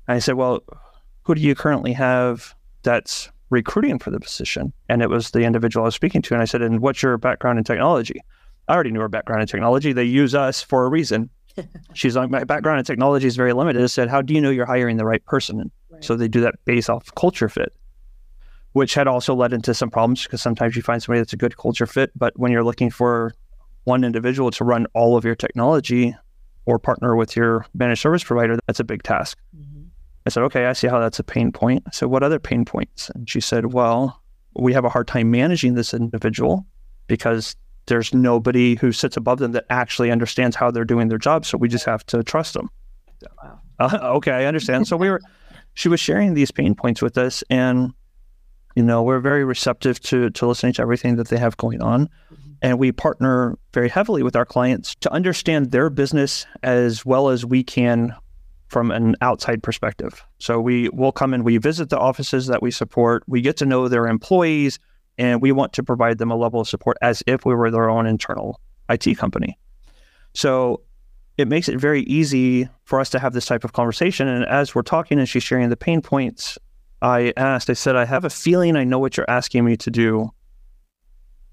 I 0.08 0.20
said, 0.20 0.36
well, 0.36 0.64
who 1.24 1.36
do 1.36 1.42
you 1.42 1.56
currently 1.56 1.94
have 1.94 2.56
that's 2.84 3.30
recruiting 3.50 4.00
for 4.00 4.12
the 4.12 4.20
position? 4.20 4.74
And 4.90 5.02
it 5.02 5.10
was 5.10 5.32
the 5.32 5.42
individual 5.42 5.84
I 5.84 5.88
was 5.88 5.96
speaking 5.96 6.22
to. 6.24 6.34
And 6.34 6.42
I 6.42 6.46
said, 6.46 6.62
and 6.62 6.80
what's 6.82 7.04
your 7.04 7.18
background 7.18 7.58
in 7.58 7.64
technology? 7.64 8.22
I 8.68 8.74
already 8.74 8.92
knew 8.92 9.02
her 9.02 9.10
background 9.10 9.42
in 9.42 9.48
technology. 9.48 9.92
They 9.92 10.04
use 10.04 10.34
us 10.34 10.62
for 10.62 10.86
a 10.86 10.90
reason. 10.90 11.30
She's 11.94 12.16
like, 12.16 12.30
my 12.30 12.44
background 12.44 12.80
in 12.80 12.86
technology 12.86 13.28
is 13.28 13.36
very 13.36 13.54
limited. 13.54 13.82
I 13.82 13.88
said, 13.88 14.10
how 14.10 14.22
do 14.22 14.34
you 14.34 14.42
know 14.42 14.50
you're 14.50 14.66
hiring 14.66 14.98
the 14.98 15.06
right 15.06 15.24
person? 15.26 15.72
Right. 15.90 16.04
So 16.04 16.16
they 16.16 16.28
do 16.28 16.42
that 16.42 16.56
based 16.66 16.90
off 16.90 17.14
culture 17.16 17.50
fit, 17.50 17.74
which 18.74 18.94
had 18.94 19.08
also 19.08 19.36
led 19.36 19.54
into 19.54 19.74
some 19.74 19.90
problems 19.90 20.24
because 20.24 20.42
sometimes 20.42 20.76
you 20.76 20.82
find 20.82 21.02
somebody 21.02 21.20
that's 21.20 21.34
a 21.34 21.38
good 21.38 21.58
culture 21.58 21.86
fit, 21.86 22.12
but 22.16 22.38
when 22.40 22.52
you're 22.52 22.64
looking 22.64 22.90
for 22.90 23.34
one 23.84 24.04
individual 24.04 24.52
to 24.52 24.64
run 24.64 24.86
all 24.94 25.18
of 25.18 25.26
your 25.26 25.36
technology 25.36 26.16
or 26.66 26.78
partner 26.78 27.16
with 27.16 27.36
your 27.36 27.66
managed 27.74 28.02
service 28.02 28.24
provider, 28.24 28.58
that's 28.68 28.80
a 28.80 28.84
big 28.84 29.04
task. 29.04 29.38
Mm-hmm. 29.58 29.82
I 30.26 30.30
said, 30.30 30.44
okay, 30.44 30.66
I 30.66 30.74
see 30.74 30.88
how 30.88 31.00
that's 31.00 31.20
a 31.20 31.24
pain 31.24 31.52
point. 31.52 31.84
So 31.94 32.08
what 32.08 32.22
other 32.22 32.40
pain 32.40 32.64
points? 32.64 33.10
And 33.10 33.28
she 33.30 33.42
said, 33.42 33.74
well, 33.74 34.22
we 34.56 34.74
have 34.74 34.86
a 34.86 34.90
hard 34.90 35.08
time 35.08 35.32
managing 35.32 35.74
this 35.74 35.94
individual 35.94 36.66
because 37.08 37.56
there's 37.88 38.14
nobody 38.14 38.76
who 38.76 38.92
sits 38.92 39.18
above 39.18 39.40
them 39.40 39.52
that 39.54 39.66
actually 39.70 40.12
understands 40.12 40.56
how 40.56 40.72
they're 40.72 40.86
doing 40.86 41.08
their 41.08 41.18
job. 41.18 41.46
So 41.46 41.58
we 41.58 41.68
just 41.68 41.86
have 41.86 42.06
to 42.08 42.24
trust 42.24 42.54
them. 42.54 42.70
Wow. 43.44 43.60
Uh, 43.80 44.00
okay, 44.16 44.32
I 44.32 44.46
understand. 44.46 44.88
So 44.88 44.96
we 44.96 45.10
were, 45.10 45.22
she 45.74 45.90
was 45.90 46.00
sharing 46.00 46.34
these 46.34 46.52
pain 46.52 46.76
points 46.76 47.02
with 47.02 47.18
us, 47.18 47.44
and 47.50 47.94
you 48.76 48.84
know, 48.84 49.04
we're 49.04 49.20
very 49.20 49.44
receptive 49.44 50.00
to 50.02 50.30
to 50.32 50.48
listening 50.48 50.74
to 50.74 50.82
everything 50.82 51.16
that 51.18 51.28
they 51.28 51.38
have 51.38 51.58
going 51.58 51.82
on. 51.82 52.06
Mm-hmm. 52.06 52.36
And 52.64 52.80
we 52.80 52.92
partner 52.92 53.58
very 53.74 53.90
heavily 53.90 54.22
with 54.22 54.36
our 54.36 54.46
clients 54.46 54.96
to 55.02 55.12
understand 55.12 55.72
their 55.72 55.90
business 55.90 56.46
as 56.62 57.06
well 57.06 57.30
as 57.30 57.44
we 57.44 57.64
can 57.64 58.16
from 58.68 58.92
an 58.92 59.16
outside 59.22 59.64
perspective. 59.64 60.24
So 60.40 60.62
we 60.62 60.88
will 60.90 61.12
come 61.12 61.34
and 61.34 61.44
we 61.44 61.58
visit 61.58 61.90
the 61.90 62.00
offices 62.00 62.48
that 62.48 62.62
we 62.62 62.72
support. 62.72 63.24
We 63.28 63.42
get 63.42 63.58
to 63.58 63.66
know 63.66 63.88
their 63.88 64.08
employees 64.08 64.80
and 65.22 65.40
we 65.40 65.52
want 65.52 65.72
to 65.74 65.84
provide 65.84 66.18
them 66.18 66.32
a 66.32 66.36
level 66.36 66.60
of 66.60 66.68
support 66.68 66.98
as 67.04 67.22
if 67.28 67.46
we 67.46 67.54
were 67.54 67.70
their 67.70 67.92
own 67.92 68.08
internal 68.08 68.60
IT 68.90 69.20
company. 69.20 69.56
So 70.34 70.82
it 71.38 71.48
makes 71.48 71.70
it 71.70 71.80
very 71.80 72.02
easy 72.04 72.68
for 72.86 73.00
us 73.00 73.12
to 73.12 73.20
have 73.20 73.32
this 73.34 73.46
type 73.46 73.64
of 73.64 73.72
conversation. 73.72 74.28
And 74.28 74.44
as 74.46 74.74
we're 74.74 74.82
talking 74.82 75.20
and 75.20 75.30
she's 75.30 75.44
sharing 75.44 75.70
the 75.70 75.78
pain 75.78 76.02
points, 76.02 76.58
I 77.04 77.34
asked, 77.38 77.70
I 77.70 77.74
said, 77.74 77.96
I 77.96 78.06
have 78.06 78.26
a 78.26 78.32
feeling 78.32 78.76
I 78.76 78.84
know 78.84 78.98
what 78.98 79.16
you're 79.16 79.30
asking 79.30 79.64
me 79.64 79.78
to 79.78 79.92
do, 79.92 80.32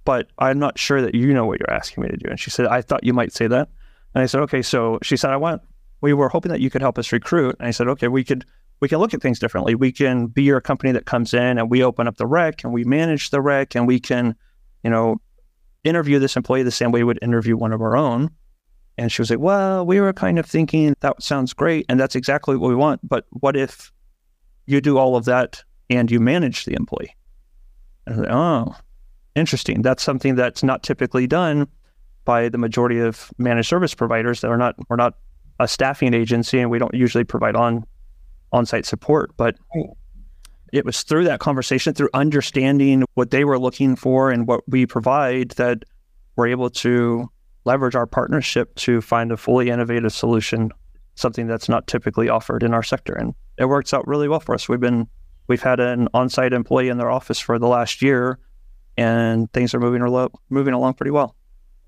but 0.06 0.28
I'm 0.38 0.58
not 0.58 0.78
sure 0.78 1.02
that 1.02 1.14
you 1.14 1.34
know 1.34 1.44
what 1.44 1.60
you're 1.60 1.70
asking 1.70 2.04
me 2.04 2.08
to 2.08 2.16
do. 2.16 2.30
And 2.30 2.40
she 2.40 2.48
said, 2.48 2.66
I 2.66 2.80
thought 2.80 3.04
you 3.04 3.12
might 3.12 3.34
say 3.34 3.48
that. 3.48 3.68
And 4.14 4.22
I 4.22 4.26
said, 4.26 4.40
okay. 4.44 4.62
So 4.62 4.98
she 5.02 5.18
said, 5.18 5.30
I 5.30 5.36
want, 5.36 5.60
we 6.00 6.14
were 6.14 6.30
hoping 6.30 6.52
that 6.52 6.62
you 6.62 6.70
could 6.70 6.80
help 6.80 6.96
us 6.96 7.12
recruit. 7.12 7.56
And 7.58 7.68
I 7.68 7.72
said, 7.72 7.88
okay, 7.88 8.08
we 8.08 8.24
could 8.24 8.46
we 8.80 8.88
can 8.88 8.98
look 8.98 9.14
at 9.14 9.20
things 9.20 9.38
differently. 9.38 9.74
We 9.74 9.92
can 9.92 10.26
be 10.26 10.44
your 10.44 10.60
company 10.60 10.92
that 10.92 11.06
comes 11.06 11.34
in 11.34 11.58
and 11.58 11.70
we 11.70 11.82
open 11.82 12.06
up 12.06 12.16
the 12.16 12.26
rec 12.26 12.62
and 12.64 12.72
we 12.72 12.84
manage 12.84 13.30
the 13.30 13.40
rec 13.40 13.74
and 13.74 13.86
we 13.86 13.98
can, 13.98 14.36
you 14.84 14.90
know, 14.90 15.20
interview 15.84 16.18
this 16.18 16.36
employee 16.36 16.62
the 16.62 16.70
same 16.70 16.92
way 16.92 17.00
we 17.00 17.04
would 17.04 17.18
interview 17.22 17.56
one 17.56 17.72
of 17.72 17.80
our 17.80 17.96
own. 17.96 18.30
And 18.96 19.10
she 19.10 19.22
was 19.22 19.30
like, 19.30 19.38
Well, 19.38 19.86
we 19.86 20.00
were 20.00 20.12
kind 20.12 20.38
of 20.38 20.46
thinking 20.46 20.94
that 21.00 21.22
sounds 21.22 21.52
great. 21.52 21.86
And 21.88 21.98
that's 21.98 22.16
exactly 22.16 22.56
what 22.56 22.68
we 22.68 22.74
want. 22.74 23.00
But 23.08 23.26
what 23.30 23.56
if 23.56 23.92
you 24.66 24.80
do 24.80 24.98
all 24.98 25.16
of 25.16 25.24
that 25.26 25.62
and 25.88 26.10
you 26.10 26.20
manage 26.20 26.64
the 26.64 26.74
employee? 26.74 27.14
And 28.06 28.14
I 28.14 28.18
was 28.18 28.26
like, 28.26 28.34
Oh, 28.34 28.76
interesting. 29.34 29.82
That's 29.82 30.02
something 30.02 30.34
that's 30.34 30.62
not 30.62 30.82
typically 30.82 31.26
done 31.26 31.68
by 32.24 32.48
the 32.48 32.58
majority 32.58 32.98
of 32.98 33.30
managed 33.38 33.68
service 33.68 33.94
providers 33.94 34.40
that 34.40 34.48
are 34.48 34.58
not, 34.58 34.74
we're 34.88 34.96
not 34.96 35.14
a 35.60 35.66
staffing 35.66 36.12
agency 36.12 36.58
and 36.58 36.70
we 36.70 36.78
don't 36.78 36.94
usually 36.94 37.24
provide 37.24 37.56
on 37.56 37.84
on-site 38.52 38.86
support. 38.86 39.36
But 39.36 39.56
it 40.72 40.84
was 40.84 41.02
through 41.02 41.24
that 41.24 41.40
conversation, 41.40 41.94
through 41.94 42.10
understanding 42.14 43.04
what 43.14 43.30
they 43.30 43.44
were 43.44 43.58
looking 43.58 43.96
for 43.96 44.30
and 44.30 44.46
what 44.46 44.60
we 44.68 44.86
provide, 44.86 45.50
that 45.52 45.84
we're 46.36 46.48
able 46.48 46.70
to 46.70 47.28
leverage 47.64 47.94
our 47.94 48.06
partnership 48.06 48.74
to 48.76 49.00
find 49.00 49.32
a 49.32 49.36
fully 49.36 49.70
innovative 49.70 50.12
solution, 50.12 50.70
something 51.14 51.46
that's 51.46 51.68
not 51.68 51.86
typically 51.86 52.28
offered 52.28 52.62
in 52.62 52.72
our 52.72 52.82
sector. 52.82 53.12
And 53.14 53.34
it 53.58 53.66
works 53.66 53.92
out 53.92 54.06
really 54.06 54.28
well 54.28 54.40
for 54.40 54.54
us. 54.54 54.68
We've 54.68 54.80
been 54.80 55.08
we've 55.48 55.62
had 55.62 55.80
an 55.80 56.08
on-site 56.14 56.52
employee 56.52 56.88
in 56.88 56.98
their 56.98 57.10
office 57.10 57.38
for 57.38 57.58
the 57.58 57.66
last 57.66 58.02
year, 58.02 58.38
and 58.96 59.52
things 59.52 59.74
are 59.74 59.80
moving 59.80 60.28
moving 60.50 60.74
along 60.74 60.94
pretty 60.94 61.10
well. 61.10 61.34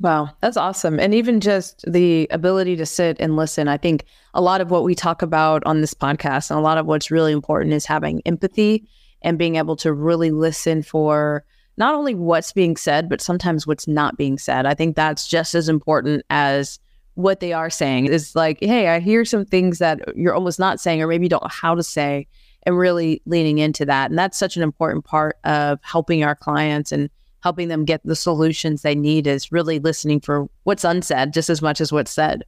Wow, 0.00 0.30
that's 0.40 0.56
awesome. 0.56 0.98
And 0.98 1.14
even 1.14 1.40
just 1.40 1.84
the 1.86 2.26
ability 2.30 2.74
to 2.76 2.86
sit 2.86 3.18
and 3.20 3.36
listen. 3.36 3.68
I 3.68 3.76
think 3.76 4.06
a 4.32 4.40
lot 4.40 4.62
of 4.62 4.70
what 4.70 4.82
we 4.82 4.94
talk 4.94 5.20
about 5.20 5.62
on 5.66 5.82
this 5.82 5.92
podcast 5.92 6.50
and 6.50 6.58
a 6.58 6.62
lot 6.62 6.78
of 6.78 6.86
what's 6.86 7.10
really 7.10 7.32
important 7.32 7.74
is 7.74 7.84
having 7.84 8.22
empathy 8.24 8.88
and 9.20 9.38
being 9.38 9.56
able 9.56 9.76
to 9.76 9.92
really 9.92 10.30
listen 10.30 10.82
for 10.82 11.44
not 11.76 11.94
only 11.94 12.14
what's 12.14 12.52
being 12.52 12.78
said, 12.78 13.10
but 13.10 13.20
sometimes 13.20 13.66
what's 13.66 13.86
not 13.86 14.16
being 14.16 14.38
said. 14.38 14.64
I 14.64 14.72
think 14.72 14.96
that's 14.96 15.28
just 15.28 15.54
as 15.54 15.68
important 15.68 16.24
as 16.30 16.78
what 17.14 17.40
they 17.40 17.52
are 17.52 17.68
saying. 17.68 18.06
Is 18.06 18.34
like, 18.34 18.58
hey, 18.60 18.88
I 18.88 19.00
hear 19.00 19.26
some 19.26 19.44
things 19.44 19.78
that 19.80 20.00
you're 20.16 20.34
almost 20.34 20.58
not 20.58 20.80
saying, 20.80 21.02
or 21.02 21.08
maybe 21.08 21.26
you 21.26 21.30
don't 21.30 21.42
know 21.42 21.50
how 21.50 21.74
to 21.74 21.82
say, 21.82 22.26
and 22.62 22.78
really 22.78 23.20
leaning 23.26 23.58
into 23.58 23.84
that. 23.84 24.08
And 24.08 24.18
that's 24.18 24.38
such 24.38 24.56
an 24.56 24.62
important 24.62 25.04
part 25.04 25.36
of 25.44 25.78
helping 25.82 26.24
our 26.24 26.34
clients 26.34 26.90
and 26.90 27.10
helping 27.42 27.68
them 27.68 27.84
get 27.84 28.00
the 28.04 28.16
solutions 28.16 28.82
they 28.82 28.94
need 28.94 29.26
is 29.26 29.50
really 29.52 29.78
listening 29.78 30.20
for 30.20 30.48
what's 30.64 30.84
unsaid 30.84 31.32
just 31.32 31.50
as 31.50 31.62
much 31.62 31.80
as 31.80 31.92
what's 31.92 32.10
said. 32.10 32.44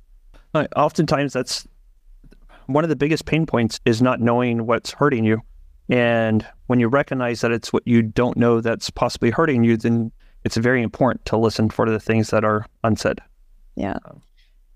Oftentimes, 0.76 1.32
that's 1.32 1.66
one 2.66 2.84
of 2.84 2.90
the 2.90 2.96
biggest 2.96 3.25
pain 3.25 3.46
points 3.46 3.80
is 3.84 4.02
not 4.02 4.20
knowing 4.20 4.66
what's 4.66 4.92
hurting 4.92 5.25
you. 5.25 5.40
And 5.88 6.46
when 6.66 6.78
you 6.78 6.88
recognize 6.88 7.40
that 7.40 7.52
it's 7.52 7.72
what 7.72 7.82
you 7.87 8.02
don't 8.02 8.37
know 8.37 8.61
that's 8.61 8.90
possibly 8.90 9.30
hurting 9.30 9.64
you, 9.64 9.76
then 9.76 10.12
it's 10.44 10.56
very 10.56 10.82
important 10.82 11.25
to 11.26 11.37
listen 11.37 11.70
for 11.70 11.88
the 11.88 12.00
things 12.00 12.30
that 12.30 12.44
are 12.44 12.66
unsaid. 12.84 13.20
Yeah. 13.76 13.99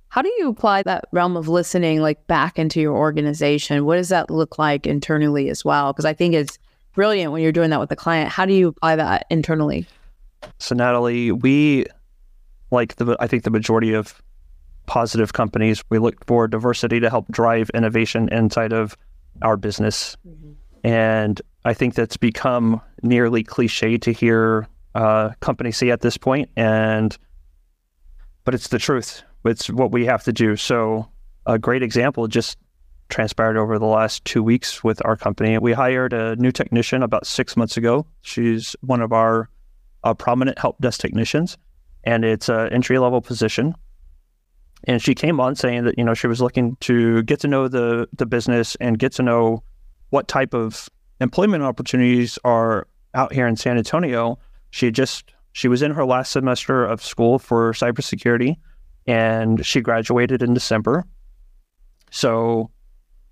How 0.08 0.22
do 0.22 0.32
you 0.38 0.48
apply 0.48 0.82
that 0.84 1.04
realm 1.12 1.36
of 1.36 1.48
listening 1.48 2.00
like 2.00 2.26
back 2.26 2.58
into 2.58 2.80
your 2.80 2.96
organization? 2.96 3.84
What 3.84 3.96
does 3.96 4.08
that 4.08 4.30
look 4.30 4.58
like 4.58 4.86
internally 4.86 5.50
as 5.50 5.64
well? 5.64 5.92
Because 5.92 6.06
I 6.06 6.14
think 6.14 6.34
it's 6.34 6.58
brilliant 6.94 7.32
when 7.32 7.42
you're 7.42 7.52
doing 7.52 7.70
that 7.70 7.80
with 7.80 7.90
the 7.90 7.96
client. 7.96 8.30
How 8.30 8.46
do 8.46 8.54
you 8.54 8.68
apply 8.68 8.96
that 8.96 9.26
internally? 9.30 9.86
So 10.58 10.74
Natalie, 10.74 11.32
we 11.32 11.86
like 12.70 12.96
the 12.96 13.16
I 13.20 13.26
think 13.26 13.44
the 13.44 13.50
majority 13.50 13.92
of 13.92 14.22
positive 14.86 15.32
companies, 15.32 15.82
we 15.90 15.98
look 15.98 16.24
for 16.26 16.48
diversity 16.48 17.00
to 17.00 17.10
help 17.10 17.26
drive 17.28 17.70
innovation 17.74 18.28
inside 18.30 18.72
of 18.72 18.96
our 19.42 19.56
business. 19.56 20.16
Mm-hmm. 20.26 20.52
And 20.84 21.42
I 21.64 21.74
think 21.74 21.94
that's 21.94 22.16
become 22.16 22.80
nearly 23.02 23.42
cliche 23.42 23.98
to 23.98 24.12
hear 24.12 24.68
uh, 24.94 25.30
companies 25.40 25.76
say 25.76 25.90
at 25.90 26.00
this 26.00 26.16
point, 26.16 26.48
and 26.56 27.16
but 28.44 28.54
it's 28.54 28.68
the 28.68 28.78
truth. 28.78 29.22
It's 29.44 29.68
what 29.68 29.92
we 29.92 30.06
have 30.06 30.22
to 30.24 30.32
do. 30.32 30.56
So 30.56 31.08
a 31.44 31.58
great 31.58 31.82
example 31.82 32.26
just 32.28 32.56
transpired 33.08 33.56
over 33.56 33.78
the 33.78 33.86
last 33.86 34.24
two 34.24 34.42
weeks 34.42 34.82
with 34.82 35.04
our 35.04 35.16
company. 35.16 35.58
We 35.58 35.72
hired 35.72 36.12
a 36.12 36.36
new 36.36 36.50
technician 36.50 37.02
about 37.02 37.26
six 37.26 37.56
months 37.56 37.76
ago. 37.76 38.06
She's 38.22 38.74
one 38.80 39.00
of 39.00 39.12
our 39.12 39.48
uh, 40.06 40.14
prominent 40.14 40.58
help 40.58 40.80
desk 40.80 41.00
technicians, 41.00 41.58
and 42.04 42.24
it's 42.24 42.48
an 42.48 42.72
entry 42.72 42.98
level 42.98 43.20
position. 43.20 43.74
And 44.84 45.02
she 45.02 45.14
came 45.14 45.40
on 45.40 45.56
saying 45.56 45.84
that 45.84 45.98
you 45.98 46.04
know 46.04 46.14
she 46.14 46.28
was 46.28 46.40
looking 46.40 46.76
to 46.80 47.22
get 47.24 47.40
to 47.40 47.48
know 47.48 47.66
the 47.66 48.08
the 48.12 48.26
business 48.26 48.76
and 48.76 48.98
get 48.98 49.12
to 49.12 49.22
know 49.22 49.64
what 50.10 50.28
type 50.28 50.54
of 50.54 50.88
employment 51.20 51.64
opportunities 51.64 52.38
are 52.44 52.86
out 53.14 53.32
here 53.32 53.48
in 53.48 53.56
San 53.56 53.76
Antonio. 53.76 54.38
She 54.70 54.92
just 54.92 55.32
she 55.52 55.66
was 55.66 55.82
in 55.82 55.90
her 55.90 56.04
last 56.04 56.30
semester 56.30 56.84
of 56.84 57.02
school 57.02 57.40
for 57.40 57.72
cybersecurity, 57.72 58.56
and 59.06 59.66
she 59.66 59.80
graduated 59.80 60.40
in 60.40 60.54
December. 60.54 61.04
So 62.12 62.70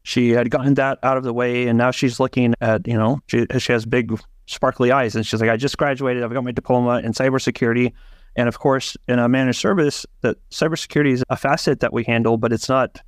she 0.04 0.30
had 0.30 0.50
gotten 0.50 0.75
that 0.75 0.99
out 1.02 1.16
of 1.16 1.25
the 1.25 1.32
way, 1.32 1.66
and 1.66 1.76
now 1.76 1.90
she's 1.90 2.20
looking 2.20 2.54
at 2.61 2.87
you 2.87 2.94
know 2.94 3.20
she, 3.26 3.46
she 3.58 3.73
has 3.73 3.84
big 3.84 4.16
sparkly 4.46 4.92
eyes. 4.92 5.16
And 5.16 5.26
she's 5.26 5.40
like, 5.40 5.50
I 5.50 5.56
just 5.56 5.78
graduated. 5.78 6.23
I've 6.23 6.32
got 6.32 6.44
my 6.44 6.52
diploma 6.52 7.00
in 7.02 7.12
cybersecurity. 7.12 7.92
And 8.37 8.49
of 8.49 8.58
course, 8.58 8.96
in 9.08 9.18
a 9.18 9.28
managed 9.28 9.61
service, 9.61 10.04
that 10.20 10.37
cybersecurity 10.50 11.12
is 11.12 11.25
a 11.30 11.37
facet 11.37 11.80
that 11.80 11.92
we 11.92 12.04
handle, 12.04 12.37
but 12.37 12.52
it's 12.52 12.68
not 12.68 13.00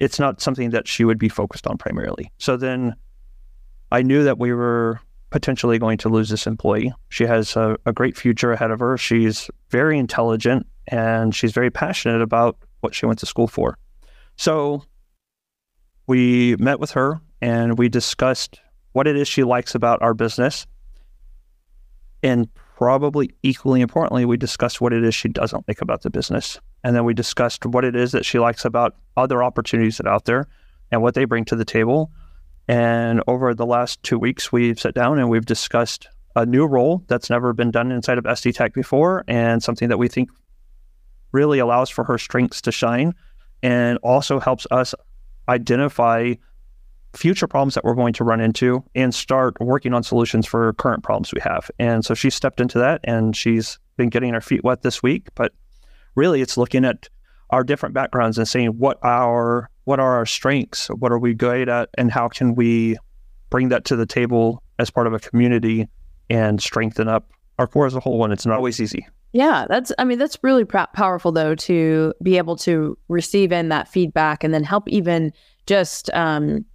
it's 0.00 0.18
not 0.18 0.40
something 0.40 0.70
that 0.70 0.88
she 0.88 1.04
would 1.04 1.18
be 1.18 1.28
focused 1.28 1.66
on 1.66 1.78
primarily. 1.78 2.32
So 2.38 2.56
then 2.56 2.96
I 3.92 4.02
knew 4.02 4.24
that 4.24 4.38
we 4.38 4.52
were 4.52 5.00
potentially 5.30 5.78
going 5.78 5.98
to 5.98 6.08
lose 6.08 6.28
this 6.28 6.46
employee. 6.46 6.92
She 7.08 7.24
has 7.24 7.54
a, 7.56 7.76
a 7.86 7.92
great 7.92 8.16
future 8.16 8.52
ahead 8.52 8.70
of 8.70 8.80
her. 8.80 8.98
She's 8.98 9.48
very 9.70 9.98
intelligent 9.98 10.66
and 10.88 11.34
she's 11.34 11.52
very 11.52 11.70
passionate 11.70 12.20
about 12.20 12.56
what 12.80 12.94
she 12.94 13.06
went 13.06 13.20
to 13.20 13.26
school 13.26 13.46
for. 13.46 13.78
So 14.36 14.82
we 16.06 16.56
met 16.56 16.80
with 16.80 16.92
her 16.92 17.20
and 17.40 17.78
we 17.78 17.88
discussed 17.88 18.60
what 18.92 19.06
it 19.06 19.16
is 19.16 19.26
she 19.26 19.44
likes 19.44 19.74
about 19.74 20.02
our 20.02 20.14
business. 20.14 20.66
And 22.22 22.48
probably 22.76 23.30
equally 23.42 23.80
importantly, 23.80 24.24
we 24.24 24.36
discussed 24.36 24.80
what 24.80 24.92
it 24.92 25.04
is 25.04 25.14
she 25.14 25.28
doesn't 25.28 25.66
like 25.68 25.80
about 25.80 26.02
the 26.02 26.10
business. 26.10 26.58
And 26.84 26.94
then 26.96 27.04
we 27.04 27.14
discussed 27.14 27.64
what 27.64 27.84
it 27.84 27.94
is 27.94 28.12
that 28.12 28.24
she 28.24 28.38
likes 28.38 28.64
about 28.64 28.96
other 29.16 29.42
opportunities 29.42 29.98
that 29.98 30.06
are 30.06 30.14
out 30.14 30.24
there 30.24 30.48
and 30.90 31.02
what 31.02 31.14
they 31.14 31.24
bring 31.24 31.44
to 31.46 31.56
the 31.56 31.64
table. 31.64 32.10
And 32.68 33.22
over 33.26 33.54
the 33.54 33.66
last 33.66 34.02
two 34.02 34.18
weeks, 34.18 34.52
we've 34.52 34.80
sat 34.80 34.94
down 34.94 35.18
and 35.18 35.28
we've 35.28 35.46
discussed 35.46 36.08
a 36.34 36.46
new 36.46 36.66
role 36.66 37.04
that's 37.08 37.30
never 37.30 37.52
been 37.52 37.70
done 37.70 37.92
inside 37.92 38.18
of 38.18 38.24
SD 38.24 38.54
Tech 38.54 38.72
before 38.72 39.24
and 39.28 39.62
something 39.62 39.88
that 39.88 39.98
we 39.98 40.08
think 40.08 40.30
really 41.32 41.58
allows 41.58 41.90
for 41.90 42.04
her 42.04 42.18
strengths 42.18 42.60
to 42.62 42.72
shine 42.72 43.14
and 43.62 43.98
also 43.98 44.40
helps 44.40 44.66
us 44.70 44.94
identify 45.52 46.34
future 47.14 47.46
problems 47.46 47.74
that 47.74 47.84
we're 47.84 47.94
going 47.94 48.14
to 48.14 48.24
run 48.24 48.40
into 48.40 48.82
and 48.94 49.14
start 49.14 49.54
working 49.60 49.92
on 49.92 50.02
solutions 50.02 50.46
for 50.46 50.72
current 50.74 51.02
problems 51.02 51.32
we 51.32 51.40
have. 51.40 51.70
And 51.78 52.04
so 52.04 52.14
she 52.14 52.30
stepped 52.30 52.60
into 52.60 52.78
that 52.78 53.00
and 53.04 53.36
she's 53.36 53.78
been 53.96 54.08
getting 54.08 54.32
her 54.32 54.40
feet 54.40 54.64
wet 54.64 54.82
this 54.82 55.02
week. 55.02 55.28
But 55.34 55.52
really, 56.14 56.40
it's 56.40 56.56
looking 56.56 56.84
at 56.84 57.08
our 57.50 57.62
different 57.62 57.94
backgrounds 57.94 58.38
and 58.38 58.48
saying 58.48 58.70
what 58.70 58.98
our 59.02 59.68
what 59.84 60.00
are 60.00 60.14
our 60.14 60.26
strengths, 60.26 60.86
what 60.88 61.12
are 61.12 61.18
we 61.18 61.34
good 61.34 61.68
at, 61.68 61.90
and 61.98 62.10
how 62.10 62.28
can 62.28 62.54
we 62.54 62.96
bring 63.50 63.68
that 63.68 63.84
to 63.86 63.96
the 63.96 64.06
table 64.06 64.62
as 64.78 64.90
part 64.90 65.06
of 65.06 65.12
a 65.12 65.18
community 65.18 65.88
and 66.30 66.62
strengthen 66.62 67.08
up 67.08 67.30
our 67.58 67.66
core 67.66 67.86
as 67.86 67.94
a 67.94 68.00
whole. 68.00 68.24
And 68.24 68.32
it's 68.32 68.46
not 68.46 68.56
always 68.56 68.80
easy. 68.80 69.06
Yeah, 69.32 69.64
that's, 69.68 69.92
I 69.98 70.04
mean, 70.04 70.18
that's 70.18 70.38
really 70.42 70.64
powerful 70.64 71.32
though 71.32 71.54
to 71.54 72.12
be 72.22 72.36
able 72.36 72.56
to 72.56 72.98
receive 73.08 73.50
in 73.50 73.70
that 73.70 73.88
feedback 73.88 74.44
and 74.44 74.52
then 74.52 74.62
help 74.62 74.88
even 74.88 75.32
just 75.66 76.10
um, 76.12 76.66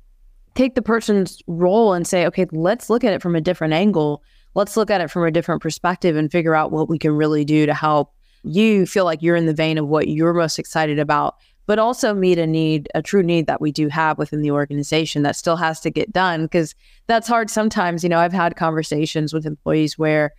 take 0.56 0.74
the 0.74 0.82
person's 0.82 1.40
role 1.46 1.94
and 1.94 2.08
say, 2.08 2.26
okay, 2.26 2.48
let's 2.52 2.90
look 2.90 3.04
at 3.04 3.14
it 3.14 3.22
from 3.22 3.36
a 3.36 3.42
different 3.42 3.74
angle. 3.74 4.24
Let's 4.56 4.76
look 4.76 4.90
at 4.90 5.02
it 5.02 5.12
from 5.12 5.24
a 5.24 5.32
different 5.32 5.62
perspective 5.62 6.16
and 6.16 6.32
figure 6.32 6.56
out 6.56 6.72
what 6.72 6.90
we 6.90 6.98
can 6.98 7.12
really 7.12 7.46
do 7.46 7.68
to 7.68 7.76
help 7.76 8.14
you 8.44 8.88
feel 8.88 9.06
like 9.06 9.22
you're 9.22 9.36
in 9.36 9.46
the 9.46 9.54
vein 9.54 9.78
of 9.78 9.88
what 9.88 10.08
you're 10.08 10.34
most 10.34 10.58
excited 10.58 10.98
about, 10.98 11.36
but 11.68 11.78
also 11.78 12.16
meet 12.16 12.40
a 12.40 12.48
need, 12.48 12.90
a 12.96 13.04
true 13.04 13.22
need 13.22 13.46
that 13.46 13.62
we 13.62 13.72
do 13.72 13.88
have 13.88 14.18
within 14.18 14.42
the 14.42 14.50
organization 14.50 15.22
that 15.22 15.36
still 15.36 15.58
has 15.58 15.80
to 15.82 15.92
get 15.92 16.12
done. 16.12 16.44
Because 16.44 16.74
that's 17.06 17.28
hard 17.28 17.52
sometimes. 17.52 18.02
You 18.02 18.10
know, 18.10 18.20
I've 18.20 18.34
had 18.34 18.56
conversations 18.56 19.32
with 19.32 19.46
employees 19.46 19.98
where 19.98 20.34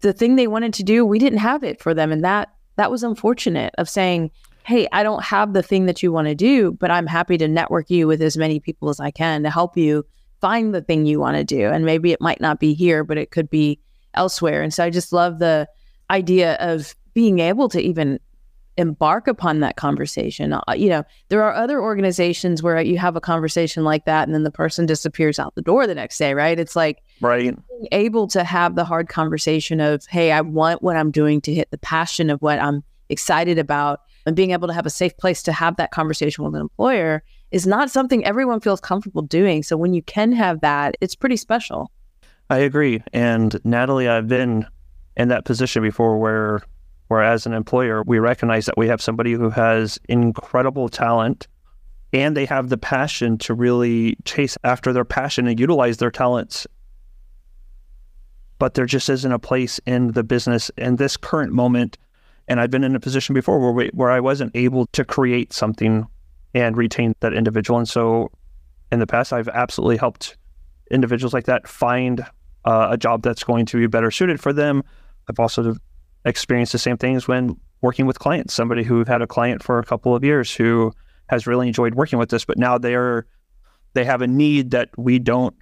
the 0.00 0.12
thing 0.12 0.36
they 0.36 0.46
wanted 0.46 0.74
to 0.74 0.82
do, 0.82 1.04
we 1.04 1.18
didn't 1.18 1.38
have 1.38 1.64
it 1.64 1.80
for 1.80 1.94
them. 1.94 2.12
And 2.12 2.24
that 2.24 2.50
that 2.76 2.90
was 2.90 3.02
unfortunate 3.02 3.74
of 3.78 3.88
saying, 3.88 4.30
hey, 4.64 4.88
I 4.92 5.02
don't 5.02 5.22
have 5.24 5.52
the 5.52 5.62
thing 5.62 5.86
that 5.86 6.02
you 6.02 6.12
want 6.12 6.28
to 6.28 6.34
do, 6.34 6.72
but 6.72 6.90
I'm 6.90 7.06
happy 7.06 7.38
to 7.38 7.48
network 7.48 7.88
you 7.88 8.06
with 8.06 8.20
as 8.20 8.36
many 8.36 8.60
people 8.60 8.88
as 8.88 9.00
I 9.00 9.10
can 9.10 9.42
to 9.44 9.50
help 9.50 9.76
you 9.76 10.04
find 10.40 10.74
the 10.74 10.82
thing 10.82 11.06
you 11.06 11.20
want 11.20 11.36
to 11.36 11.44
do. 11.44 11.68
And 11.68 11.84
maybe 11.84 12.12
it 12.12 12.20
might 12.20 12.40
not 12.40 12.60
be 12.60 12.74
here, 12.74 13.04
but 13.04 13.16
it 13.16 13.30
could 13.30 13.48
be 13.48 13.80
elsewhere. 14.14 14.62
And 14.62 14.74
so 14.74 14.84
I 14.84 14.90
just 14.90 15.12
love 15.12 15.38
the 15.38 15.68
idea 16.10 16.54
of 16.56 16.94
being 17.14 17.38
able 17.38 17.68
to 17.70 17.80
even 17.80 18.18
embark 18.76 19.26
upon 19.26 19.60
that 19.60 19.76
conversation. 19.76 20.52
Uh, 20.52 20.62
you 20.76 20.88
know, 20.88 21.02
there 21.28 21.42
are 21.42 21.54
other 21.54 21.80
organizations 21.80 22.62
where 22.62 22.80
you 22.80 22.98
have 22.98 23.16
a 23.16 23.20
conversation 23.20 23.84
like 23.84 24.04
that 24.04 24.26
and 24.28 24.34
then 24.34 24.42
the 24.42 24.50
person 24.50 24.84
disappears 24.84 25.38
out 25.38 25.54
the 25.54 25.62
door 25.62 25.86
the 25.86 25.94
next 25.94 26.18
day, 26.18 26.34
right? 26.34 26.58
It's 26.58 26.76
like 26.76 27.02
right 27.20 27.56
able 27.92 28.26
to 28.28 28.44
have 28.44 28.74
the 28.74 28.84
hard 28.84 29.08
conversation 29.08 29.80
of, 29.80 30.04
"Hey, 30.06 30.32
I 30.32 30.40
want 30.40 30.82
what 30.82 30.96
I'm 30.96 31.10
doing 31.10 31.40
to 31.42 31.54
hit 31.54 31.70
the 31.70 31.78
passion 31.78 32.30
of 32.30 32.40
what 32.42 32.58
I'm 32.58 32.82
excited 33.08 33.58
about." 33.58 34.00
And 34.24 34.34
being 34.34 34.50
able 34.50 34.68
to 34.68 34.74
have 34.74 34.86
a 34.86 34.90
safe 34.90 35.16
place 35.16 35.42
to 35.44 35.52
have 35.52 35.76
that 35.76 35.90
conversation 35.90 36.44
with 36.44 36.54
an 36.54 36.60
employer 36.60 37.22
is 37.50 37.66
not 37.66 37.90
something 37.90 38.24
everyone 38.24 38.60
feels 38.60 38.80
comfortable 38.80 39.22
doing. 39.22 39.62
So 39.62 39.76
when 39.76 39.94
you 39.94 40.02
can 40.02 40.32
have 40.32 40.60
that, 40.62 40.96
it's 41.00 41.14
pretty 41.14 41.36
special. 41.36 41.90
I 42.50 42.58
agree. 42.58 43.02
And 43.12 43.60
Natalie, 43.64 44.08
I've 44.08 44.28
been 44.28 44.66
in 45.16 45.28
that 45.28 45.44
position 45.44 45.82
before 45.82 46.18
where 46.18 46.62
where 47.08 47.22
as 47.22 47.46
an 47.46 47.52
employer 47.52 48.02
we 48.04 48.18
recognize 48.18 48.66
that 48.66 48.76
we 48.76 48.88
have 48.88 49.00
somebody 49.00 49.32
who 49.32 49.48
has 49.50 49.98
incredible 50.08 50.88
talent 50.88 51.46
and 52.12 52.36
they 52.36 52.46
have 52.46 52.68
the 52.68 52.76
passion 52.76 53.38
to 53.38 53.54
really 53.54 54.16
chase 54.24 54.56
after 54.64 54.92
their 54.92 55.04
passion 55.04 55.46
and 55.46 55.60
utilize 55.60 55.98
their 55.98 56.10
talents 56.10 56.66
but 58.58 58.74
there 58.74 58.86
just 58.86 59.08
isn't 59.08 59.32
a 59.32 59.38
place 59.38 59.80
in 59.86 60.12
the 60.12 60.22
business 60.24 60.70
in 60.76 60.96
this 60.96 61.16
current 61.16 61.52
moment 61.52 61.98
and 62.48 62.60
I've 62.60 62.70
been 62.70 62.84
in 62.84 62.94
a 62.94 63.00
position 63.00 63.34
before 63.34 63.58
where 63.58 63.72
we, 63.72 63.90
where 63.92 64.10
I 64.10 64.20
wasn't 64.20 64.52
able 64.54 64.86
to 64.86 65.04
create 65.04 65.52
something 65.52 66.06
and 66.54 66.76
retain 66.76 67.14
that 67.20 67.32
individual 67.32 67.78
and 67.78 67.88
so 67.88 68.30
in 68.92 68.98
the 68.98 69.06
past 69.06 69.32
I've 69.32 69.48
absolutely 69.48 69.96
helped 69.96 70.36
individuals 70.90 71.34
like 71.34 71.46
that 71.46 71.66
find 71.66 72.24
uh, 72.64 72.88
a 72.90 72.96
job 72.96 73.22
that's 73.22 73.44
going 73.44 73.66
to 73.66 73.78
be 73.78 73.86
better 73.86 74.10
suited 74.10 74.40
for 74.40 74.52
them 74.52 74.82
I've 75.28 75.40
also 75.40 75.76
experienced 76.24 76.72
the 76.72 76.78
same 76.78 76.96
things 76.96 77.26
when 77.26 77.56
working 77.80 78.06
with 78.06 78.18
clients. 78.18 78.54
Somebody 78.54 78.82
who 78.82 79.04
had 79.04 79.22
a 79.22 79.26
client 79.26 79.62
for 79.62 79.78
a 79.78 79.84
couple 79.84 80.14
of 80.14 80.24
years 80.24 80.54
who 80.54 80.92
has 81.28 81.46
really 81.46 81.68
enjoyed 81.68 81.94
working 81.94 82.18
with 82.18 82.32
us, 82.32 82.44
but 82.44 82.58
now 82.58 82.78
they're 82.78 83.26
they 83.94 84.04
have 84.04 84.20
a 84.20 84.26
need 84.26 84.72
that 84.72 84.90
we 84.98 85.18
don't 85.18 85.56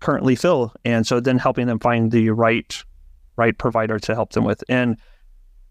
currently 0.00 0.36
fill, 0.36 0.72
and 0.84 1.06
so 1.06 1.20
then 1.20 1.38
helping 1.38 1.66
them 1.66 1.78
find 1.78 2.10
the 2.10 2.30
right 2.30 2.82
right 3.36 3.56
provider 3.56 3.98
to 4.00 4.14
help 4.14 4.32
them 4.32 4.44
with. 4.44 4.64
And 4.68 4.98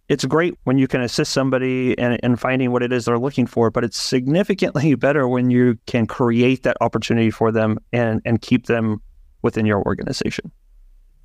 it's 0.08 0.24
great 0.24 0.56
when 0.64 0.78
you 0.78 0.88
can 0.88 1.02
assist 1.02 1.34
somebody 1.34 1.92
in 1.94 2.36
finding 2.38 2.72
what 2.72 2.82
it 2.82 2.94
is 2.94 3.06
they're 3.06 3.20
looking 3.20 3.46
for, 3.46 3.70
but 3.70 3.84
it's 3.84 3.98
significantly 3.98 4.96
better 5.06 5.28
when 5.28 5.50
you 5.50 5.78
can 5.86 6.08
create 6.08 6.64
that 6.64 6.78
opportunity 6.82 7.30
for 7.30 7.52
them 7.52 7.78
and 7.92 8.22
and 8.26 8.42
keep 8.42 8.68
them 8.68 9.02
within 9.42 9.66
your 9.66 9.84
organization. 9.84 10.52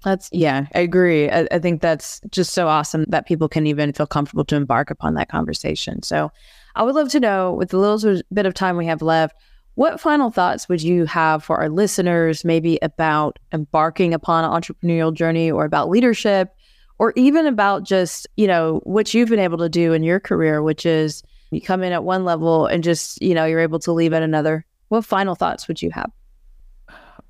That's 0.05 0.29
yeah, 0.33 0.67
I 0.75 0.81
agree. 0.81 1.31
I, 1.31 1.47
I, 1.53 1.61
think 1.61 1.81
that's 1.81 2.21
just 2.31 2.55
so 2.55 2.67
awesome 2.67 3.05
that 3.09 3.27
people 3.27 3.49
can 3.49 3.69
even 3.69 3.93
feel 3.93 4.07
comfortable 4.07 4.45
to 4.47 4.57
embark 4.57 4.91
upon 4.91 5.15
that 5.15 5.29
conversation. 5.29 6.03
So, 6.03 6.33
I 6.75 6.83
would 6.83 6.97
love 6.97 7.09
to 7.11 7.21
know, 7.21 7.53
with 7.53 7.71
the 7.71 7.79
little 7.79 8.21
bit 8.33 8.45
of 8.45 8.55
time 8.55 8.77
we 8.77 8.87
have 8.87 9.01
left, 9.01 9.37
what 9.75 10.01
final 10.01 10.31
thoughts 10.31 10.69
would 10.69 10.83
you 10.83 11.07
have 11.07 11.43
for 11.43 11.59
our 11.59 11.69
listeners, 11.69 12.45
maybe 12.45 12.79
about 12.83 13.39
embarking 13.53 14.13
upon 14.13 14.45
an 14.45 14.51
entrepreneurial 14.51 15.15
journey, 15.15 15.51
or 15.51 15.65
about 15.65 15.89
leadership, 15.89 16.55
or 16.99 17.13
even 17.17 17.47
about 17.47 17.85
just 17.85 18.27
you 18.37 18.47
know 18.47 18.81
what 18.85 19.15
you've 19.15 19.29
been 19.29 19.39
able 19.39 19.59
to 19.59 19.69
do 19.69 19.93
in 19.93 20.03
your 20.03 20.21
career, 20.21 20.63
which 20.63 20.85
is 20.85 21.23
you 21.51 21.61
come 21.61 21.83
in 21.83 21.93
at 21.93 22.05
one 22.05 22.25
level 22.25 22.67
and 22.67 22.85
just 22.85 23.21
you 23.23 23.35
know 23.35 23.45
you're 23.45 23.61
able 23.61 23.79
to 23.81 23.93
leave 23.93 24.13
at 24.13 24.23
another. 24.23 24.65
What 24.89 25.05
final 25.05 25.35
thoughts 25.35 25.69
would 25.69 25.81
you 25.81 25.91
have? 25.91 26.11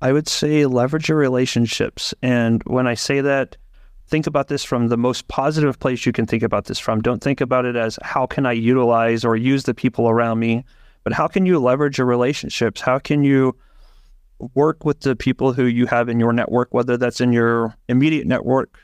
I 0.01 0.11
would 0.11 0.27
say 0.27 0.65
leverage 0.65 1.07
your 1.07 1.17
relationships. 1.17 2.13
And 2.21 2.61
when 2.63 2.87
I 2.87 2.93
say 2.93 3.21
that, 3.21 3.55
think 4.07 4.27
about 4.27 4.49
this 4.49 4.61
from 4.61 4.89
the 4.89 4.97
most 4.97 5.29
positive 5.29 5.79
place 5.79 6.05
you 6.05 6.11
can 6.11 6.25
think 6.25 6.43
about 6.43 6.65
this 6.65 6.77
from. 6.77 7.01
Don't 7.01 7.23
think 7.23 7.39
about 7.39 7.63
it 7.63 7.77
as 7.77 7.97
how 8.01 8.25
can 8.25 8.45
I 8.45 8.51
utilize 8.51 9.23
or 9.23 9.37
use 9.37 9.63
the 9.63 9.73
people 9.73 10.09
around 10.09 10.39
me, 10.39 10.65
but 11.03 11.13
how 11.13 11.27
can 11.27 11.45
you 11.45 11.59
leverage 11.59 11.97
your 11.97 12.07
relationships? 12.07 12.81
How 12.81 12.99
can 12.99 13.23
you 13.23 13.55
work 14.55 14.85
with 14.85 15.01
the 15.01 15.15
people 15.15 15.53
who 15.53 15.65
you 15.65 15.85
have 15.87 16.09
in 16.09 16.19
your 16.19 16.33
network, 16.33 16.73
whether 16.73 16.97
that's 16.97 17.21
in 17.21 17.31
your 17.31 17.75
immediate 17.87 18.27
network, 18.27 18.79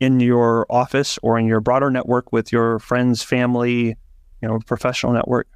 in 0.00 0.20
your 0.20 0.66
office, 0.70 1.18
or 1.22 1.38
in 1.38 1.46
your 1.46 1.60
broader 1.60 1.90
network 1.90 2.32
with 2.32 2.52
your 2.52 2.78
friends, 2.78 3.22
family, 3.22 3.96
you 4.42 4.48
know, 4.48 4.58
professional 4.66 5.12
network? 5.12 5.46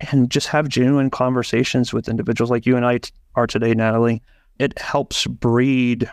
and 0.00 0.30
just 0.30 0.48
have 0.48 0.68
genuine 0.68 1.10
conversations 1.10 1.92
with 1.92 2.08
individuals 2.08 2.50
like 2.50 2.66
you 2.66 2.76
and 2.76 2.86
I 2.86 2.98
t- 2.98 3.10
are 3.34 3.46
today, 3.46 3.74
Natalie. 3.74 4.22
It 4.58 4.78
helps 4.78 5.26
breed 5.26 6.10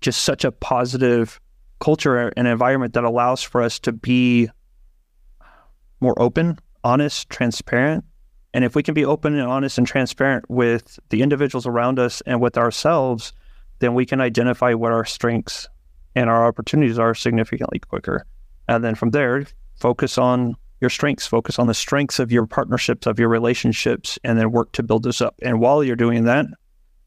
just 0.00 0.22
such 0.22 0.44
a 0.44 0.52
positive 0.52 1.40
culture 1.80 2.28
and 2.36 2.46
environment 2.46 2.94
that 2.94 3.04
allows 3.04 3.42
for 3.42 3.62
us 3.62 3.78
to 3.80 3.92
be 3.92 4.48
more 6.00 6.20
open, 6.20 6.58
honest, 6.86 7.28
transparent. 7.28 8.04
And 8.54 8.64
if 8.64 8.76
we 8.76 8.82
can 8.84 8.94
be 8.94 9.04
open 9.04 9.34
and 9.34 9.48
honest 9.48 9.76
and 9.76 9.86
transparent 9.86 10.48
with 10.48 11.00
the 11.08 11.20
individuals 11.20 11.66
around 11.66 11.98
us 11.98 12.22
and 12.26 12.40
with 12.40 12.56
ourselves, 12.56 13.32
then 13.80 13.92
we 13.92 14.06
can 14.06 14.20
identify 14.20 14.72
what 14.72 14.92
our 14.92 15.04
strengths 15.04 15.68
and 16.14 16.30
our 16.30 16.46
opportunities 16.46 16.96
are 16.96 17.12
significantly 17.12 17.80
quicker. 17.80 18.24
And 18.68 18.84
then 18.84 18.94
from 18.94 19.10
there, 19.10 19.44
focus 19.80 20.16
on 20.16 20.54
your 20.80 20.88
strengths, 20.88 21.26
focus 21.26 21.58
on 21.58 21.66
the 21.66 21.74
strengths 21.74 22.20
of 22.20 22.30
your 22.30 22.46
partnerships, 22.46 23.08
of 23.08 23.18
your 23.18 23.28
relationships, 23.28 24.16
and 24.22 24.38
then 24.38 24.52
work 24.52 24.70
to 24.72 24.84
build 24.84 25.02
this 25.02 25.20
up. 25.20 25.34
And 25.42 25.58
while 25.58 25.82
you're 25.82 25.96
doing 25.96 26.24
that, 26.24 26.46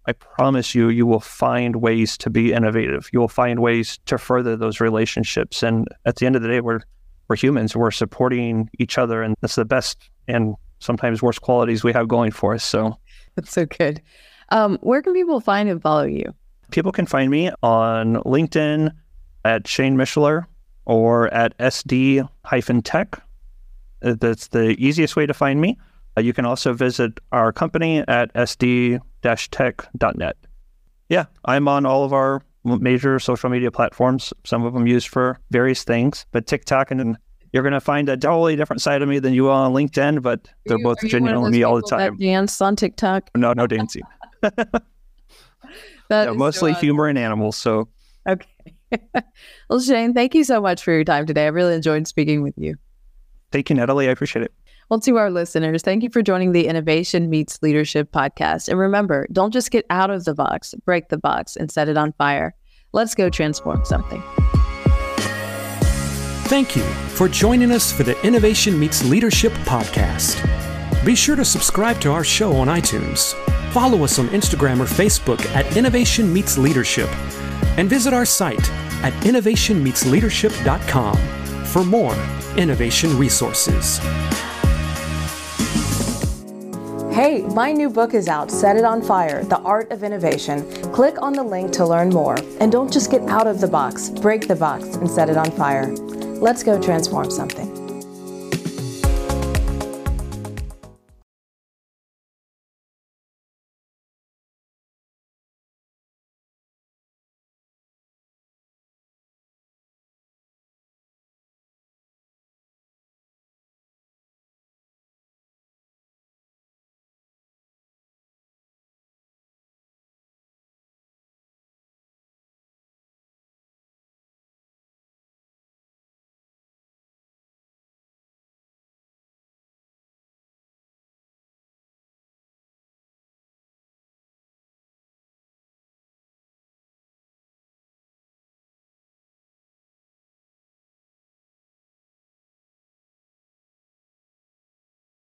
I 0.07 0.11
promise 0.11 0.75
you, 0.75 0.89
you 0.89 1.05
will 1.05 1.21
find 1.21 1.77
ways 1.77 2.17
to 2.17 2.29
be 2.29 2.51
innovative. 2.51 3.09
You 3.13 3.21
will 3.21 3.29
find 3.29 3.59
ways 3.59 3.97
to 4.07 4.17
further 4.17 4.57
those 4.57 4.81
relationships. 4.81 5.63
And 5.63 5.87
at 6.03 6.17
the 6.17 6.25
end 6.25 6.35
of 6.35 6.41
the 6.41 6.49
day, 6.49 6.59
we're 6.59 6.81
we're 7.29 7.35
humans. 7.35 7.75
We're 7.75 7.91
supporting 7.91 8.69
each 8.79 8.97
other, 8.97 9.23
and 9.23 9.35
that's 9.41 9.55
the 9.55 9.65
best 9.65 10.09
and 10.27 10.55
sometimes 10.79 11.21
worst 11.21 11.41
qualities 11.41 11.83
we 11.83 11.93
have 11.93 12.07
going 12.07 12.31
for 12.31 12.55
us. 12.55 12.63
So 12.63 12.97
that's 13.35 13.51
so 13.51 13.65
good. 13.65 14.01
Um, 14.49 14.77
where 14.81 15.01
can 15.01 15.13
people 15.13 15.39
find 15.39 15.69
and 15.69 15.81
follow 15.81 16.03
you? 16.03 16.33
People 16.71 16.91
can 16.91 17.05
find 17.05 17.31
me 17.31 17.51
on 17.61 18.15
LinkedIn 18.15 18.91
at 19.45 19.67
Shane 19.67 19.95
Mishler 19.95 20.45
or 20.85 21.31
at 21.33 21.57
SD 21.59 22.27
Tech 22.83 23.21
uh, 24.01 24.15
that's 24.19 24.47
the 24.47 24.69
easiest 24.83 25.15
way 25.15 25.25
to 25.25 25.33
find 25.33 25.61
me. 25.61 25.77
Uh, 26.17 26.21
you 26.21 26.33
can 26.33 26.45
also 26.45 26.73
visit 26.73 27.19
our 27.31 27.51
company 27.51 28.03
at 28.07 28.33
sd-tech.net. 28.33 30.37
Yeah, 31.09 31.25
I'm 31.45 31.67
on 31.67 31.85
all 31.85 32.05
of 32.05 32.13
our 32.13 32.41
major 32.63 33.19
social 33.19 33.49
media 33.49 33.71
platforms, 33.71 34.33
some 34.45 34.63
of 34.63 34.73
them 34.73 34.85
used 34.87 35.07
for 35.07 35.39
various 35.51 35.83
things, 35.83 36.25
but 36.31 36.45
TikTok 36.47 36.91
and 36.91 37.17
you're 37.51 37.63
going 37.63 37.73
to 37.73 37.79
find 37.81 38.07
a 38.09 38.15
totally 38.17 38.55
different 38.55 38.81
side 38.81 39.01
of 39.01 39.09
me 39.09 39.17
than 39.19 39.33
you 39.33 39.43
will 39.43 39.51
on 39.51 39.73
LinkedIn, 39.73 40.21
but 40.21 40.47
they're 40.65 40.77
you- 40.77 40.83
both 40.83 41.03
are 41.03 41.07
you 41.07 41.19
one 41.19 41.29
of 41.31 41.35
genuinely 41.35 41.57
me 41.59 41.63
all 41.63 41.75
the 41.77 41.81
time. 41.83 42.17
Dance 42.17 42.61
on 42.61 42.75
TikTok. 42.75 43.29
No, 43.35 43.53
no 43.53 43.65
dancing. 43.67 44.03
That 46.09 46.25
No, 46.25 46.31
is 46.31 46.37
mostly 46.37 46.73
so 46.73 46.79
humor 46.79 47.07
and 47.07 47.17
animals. 47.17 47.55
So 47.55 47.87
Okay. 48.27 48.47
well, 49.69 49.79
Shane, 49.79 50.13
thank 50.13 50.33
you 50.35 50.43
so 50.43 50.59
much 50.61 50.83
for 50.83 50.91
your 50.91 51.03
time 51.03 51.25
today. 51.25 51.45
I 51.45 51.49
really 51.49 51.75
enjoyed 51.75 52.07
speaking 52.07 52.41
with 52.41 52.55
you. 52.57 52.75
thank 53.51 53.69
you, 53.69 53.75
Natalie. 53.75 54.07
I 54.07 54.11
appreciate 54.11 54.43
it. 54.43 54.51
Well, 54.89 54.99
to 55.01 55.17
our 55.17 55.29
listeners, 55.29 55.83
thank 55.83 56.01
you 56.01 56.09
for 56.09 56.23
joining 56.23 56.51
the 56.51 56.65
Innovation 56.65 57.29
Meets 57.29 57.61
Leadership 57.61 58.11
podcast. 58.11 58.69
And 58.69 58.79
remember, 58.79 59.27
don't 59.31 59.53
just 59.53 59.69
get 59.69 59.85
out 59.91 60.09
of 60.09 60.25
the 60.25 60.33
box, 60.33 60.73
break 60.83 61.09
the 61.09 61.17
box, 61.19 61.55
and 61.55 61.69
set 61.71 61.89
it 61.89 61.97
on 61.97 62.11
fire. 62.13 62.55
Let's 62.91 63.13
go 63.13 63.29
transform 63.29 63.85
something. 63.85 64.23
Thank 66.47 66.75
you 66.75 66.81
for 66.81 67.29
joining 67.29 67.69
us 67.71 67.91
for 67.93 68.01
the 68.01 68.19
Innovation 68.25 68.79
Meets 68.79 69.05
Leadership 69.05 69.51
podcast. 69.65 70.43
Be 71.05 71.13
sure 71.13 71.35
to 71.35 71.45
subscribe 71.45 72.01
to 72.01 72.09
our 72.11 72.23
show 72.23 72.53
on 72.53 72.65
iTunes. 72.67 73.35
Follow 73.71 74.03
us 74.03 74.17
on 74.17 74.27
Instagram 74.29 74.79
or 74.79 74.85
Facebook 74.85 75.45
at 75.53 75.77
Innovation 75.77 76.33
Meets 76.33 76.57
Leadership. 76.57 77.09
And 77.77 77.87
visit 77.87 78.11
our 78.11 78.25
site 78.25 78.71
at 79.03 79.13
innovationmeetsleadership.com 79.21 81.15
for 81.65 81.85
more 81.85 82.15
innovation 82.57 83.15
resources. 83.19 83.99
Hey, 87.21 87.41
my 87.41 87.73
new 87.73 87.89
book 87.89 88.13
is 88.13 88.29
out, 88.29 88.49
Set 88.49 88.77
It 88.77 88.85
on 88.85 89.01
Fire 89.01 89.43
The 89.43 89.59
Art 89.59 89.91
of 89.91 90.03
Innovation. 90.03 90.63
Click 90.93 91.21
on 91.21 91.33
the 91.33 91.43
link 91.43 91.73
to 91.73 91.85
learn 91.85 92.11
more. 92.11 92.37
And 92.61 92.71
don't 92.71 92.89
just 92.89 93.11
get 93.11 93.21
out 93.23 93.45
of 93.45 93.59
the 93.59 93.67
box, 93.67 94.09
break 94.09 94.47
the 94.47 94.55
box 94.55 94.85
and 94.85 95.11
set 95.11 95.29
it 95.29 95.35
on 95.35 95.51
fire. 95.51 95.87
Let's 96.39 96.63
go 96.63 96.81
transform 96.81 97.29
something. 97.29 97.68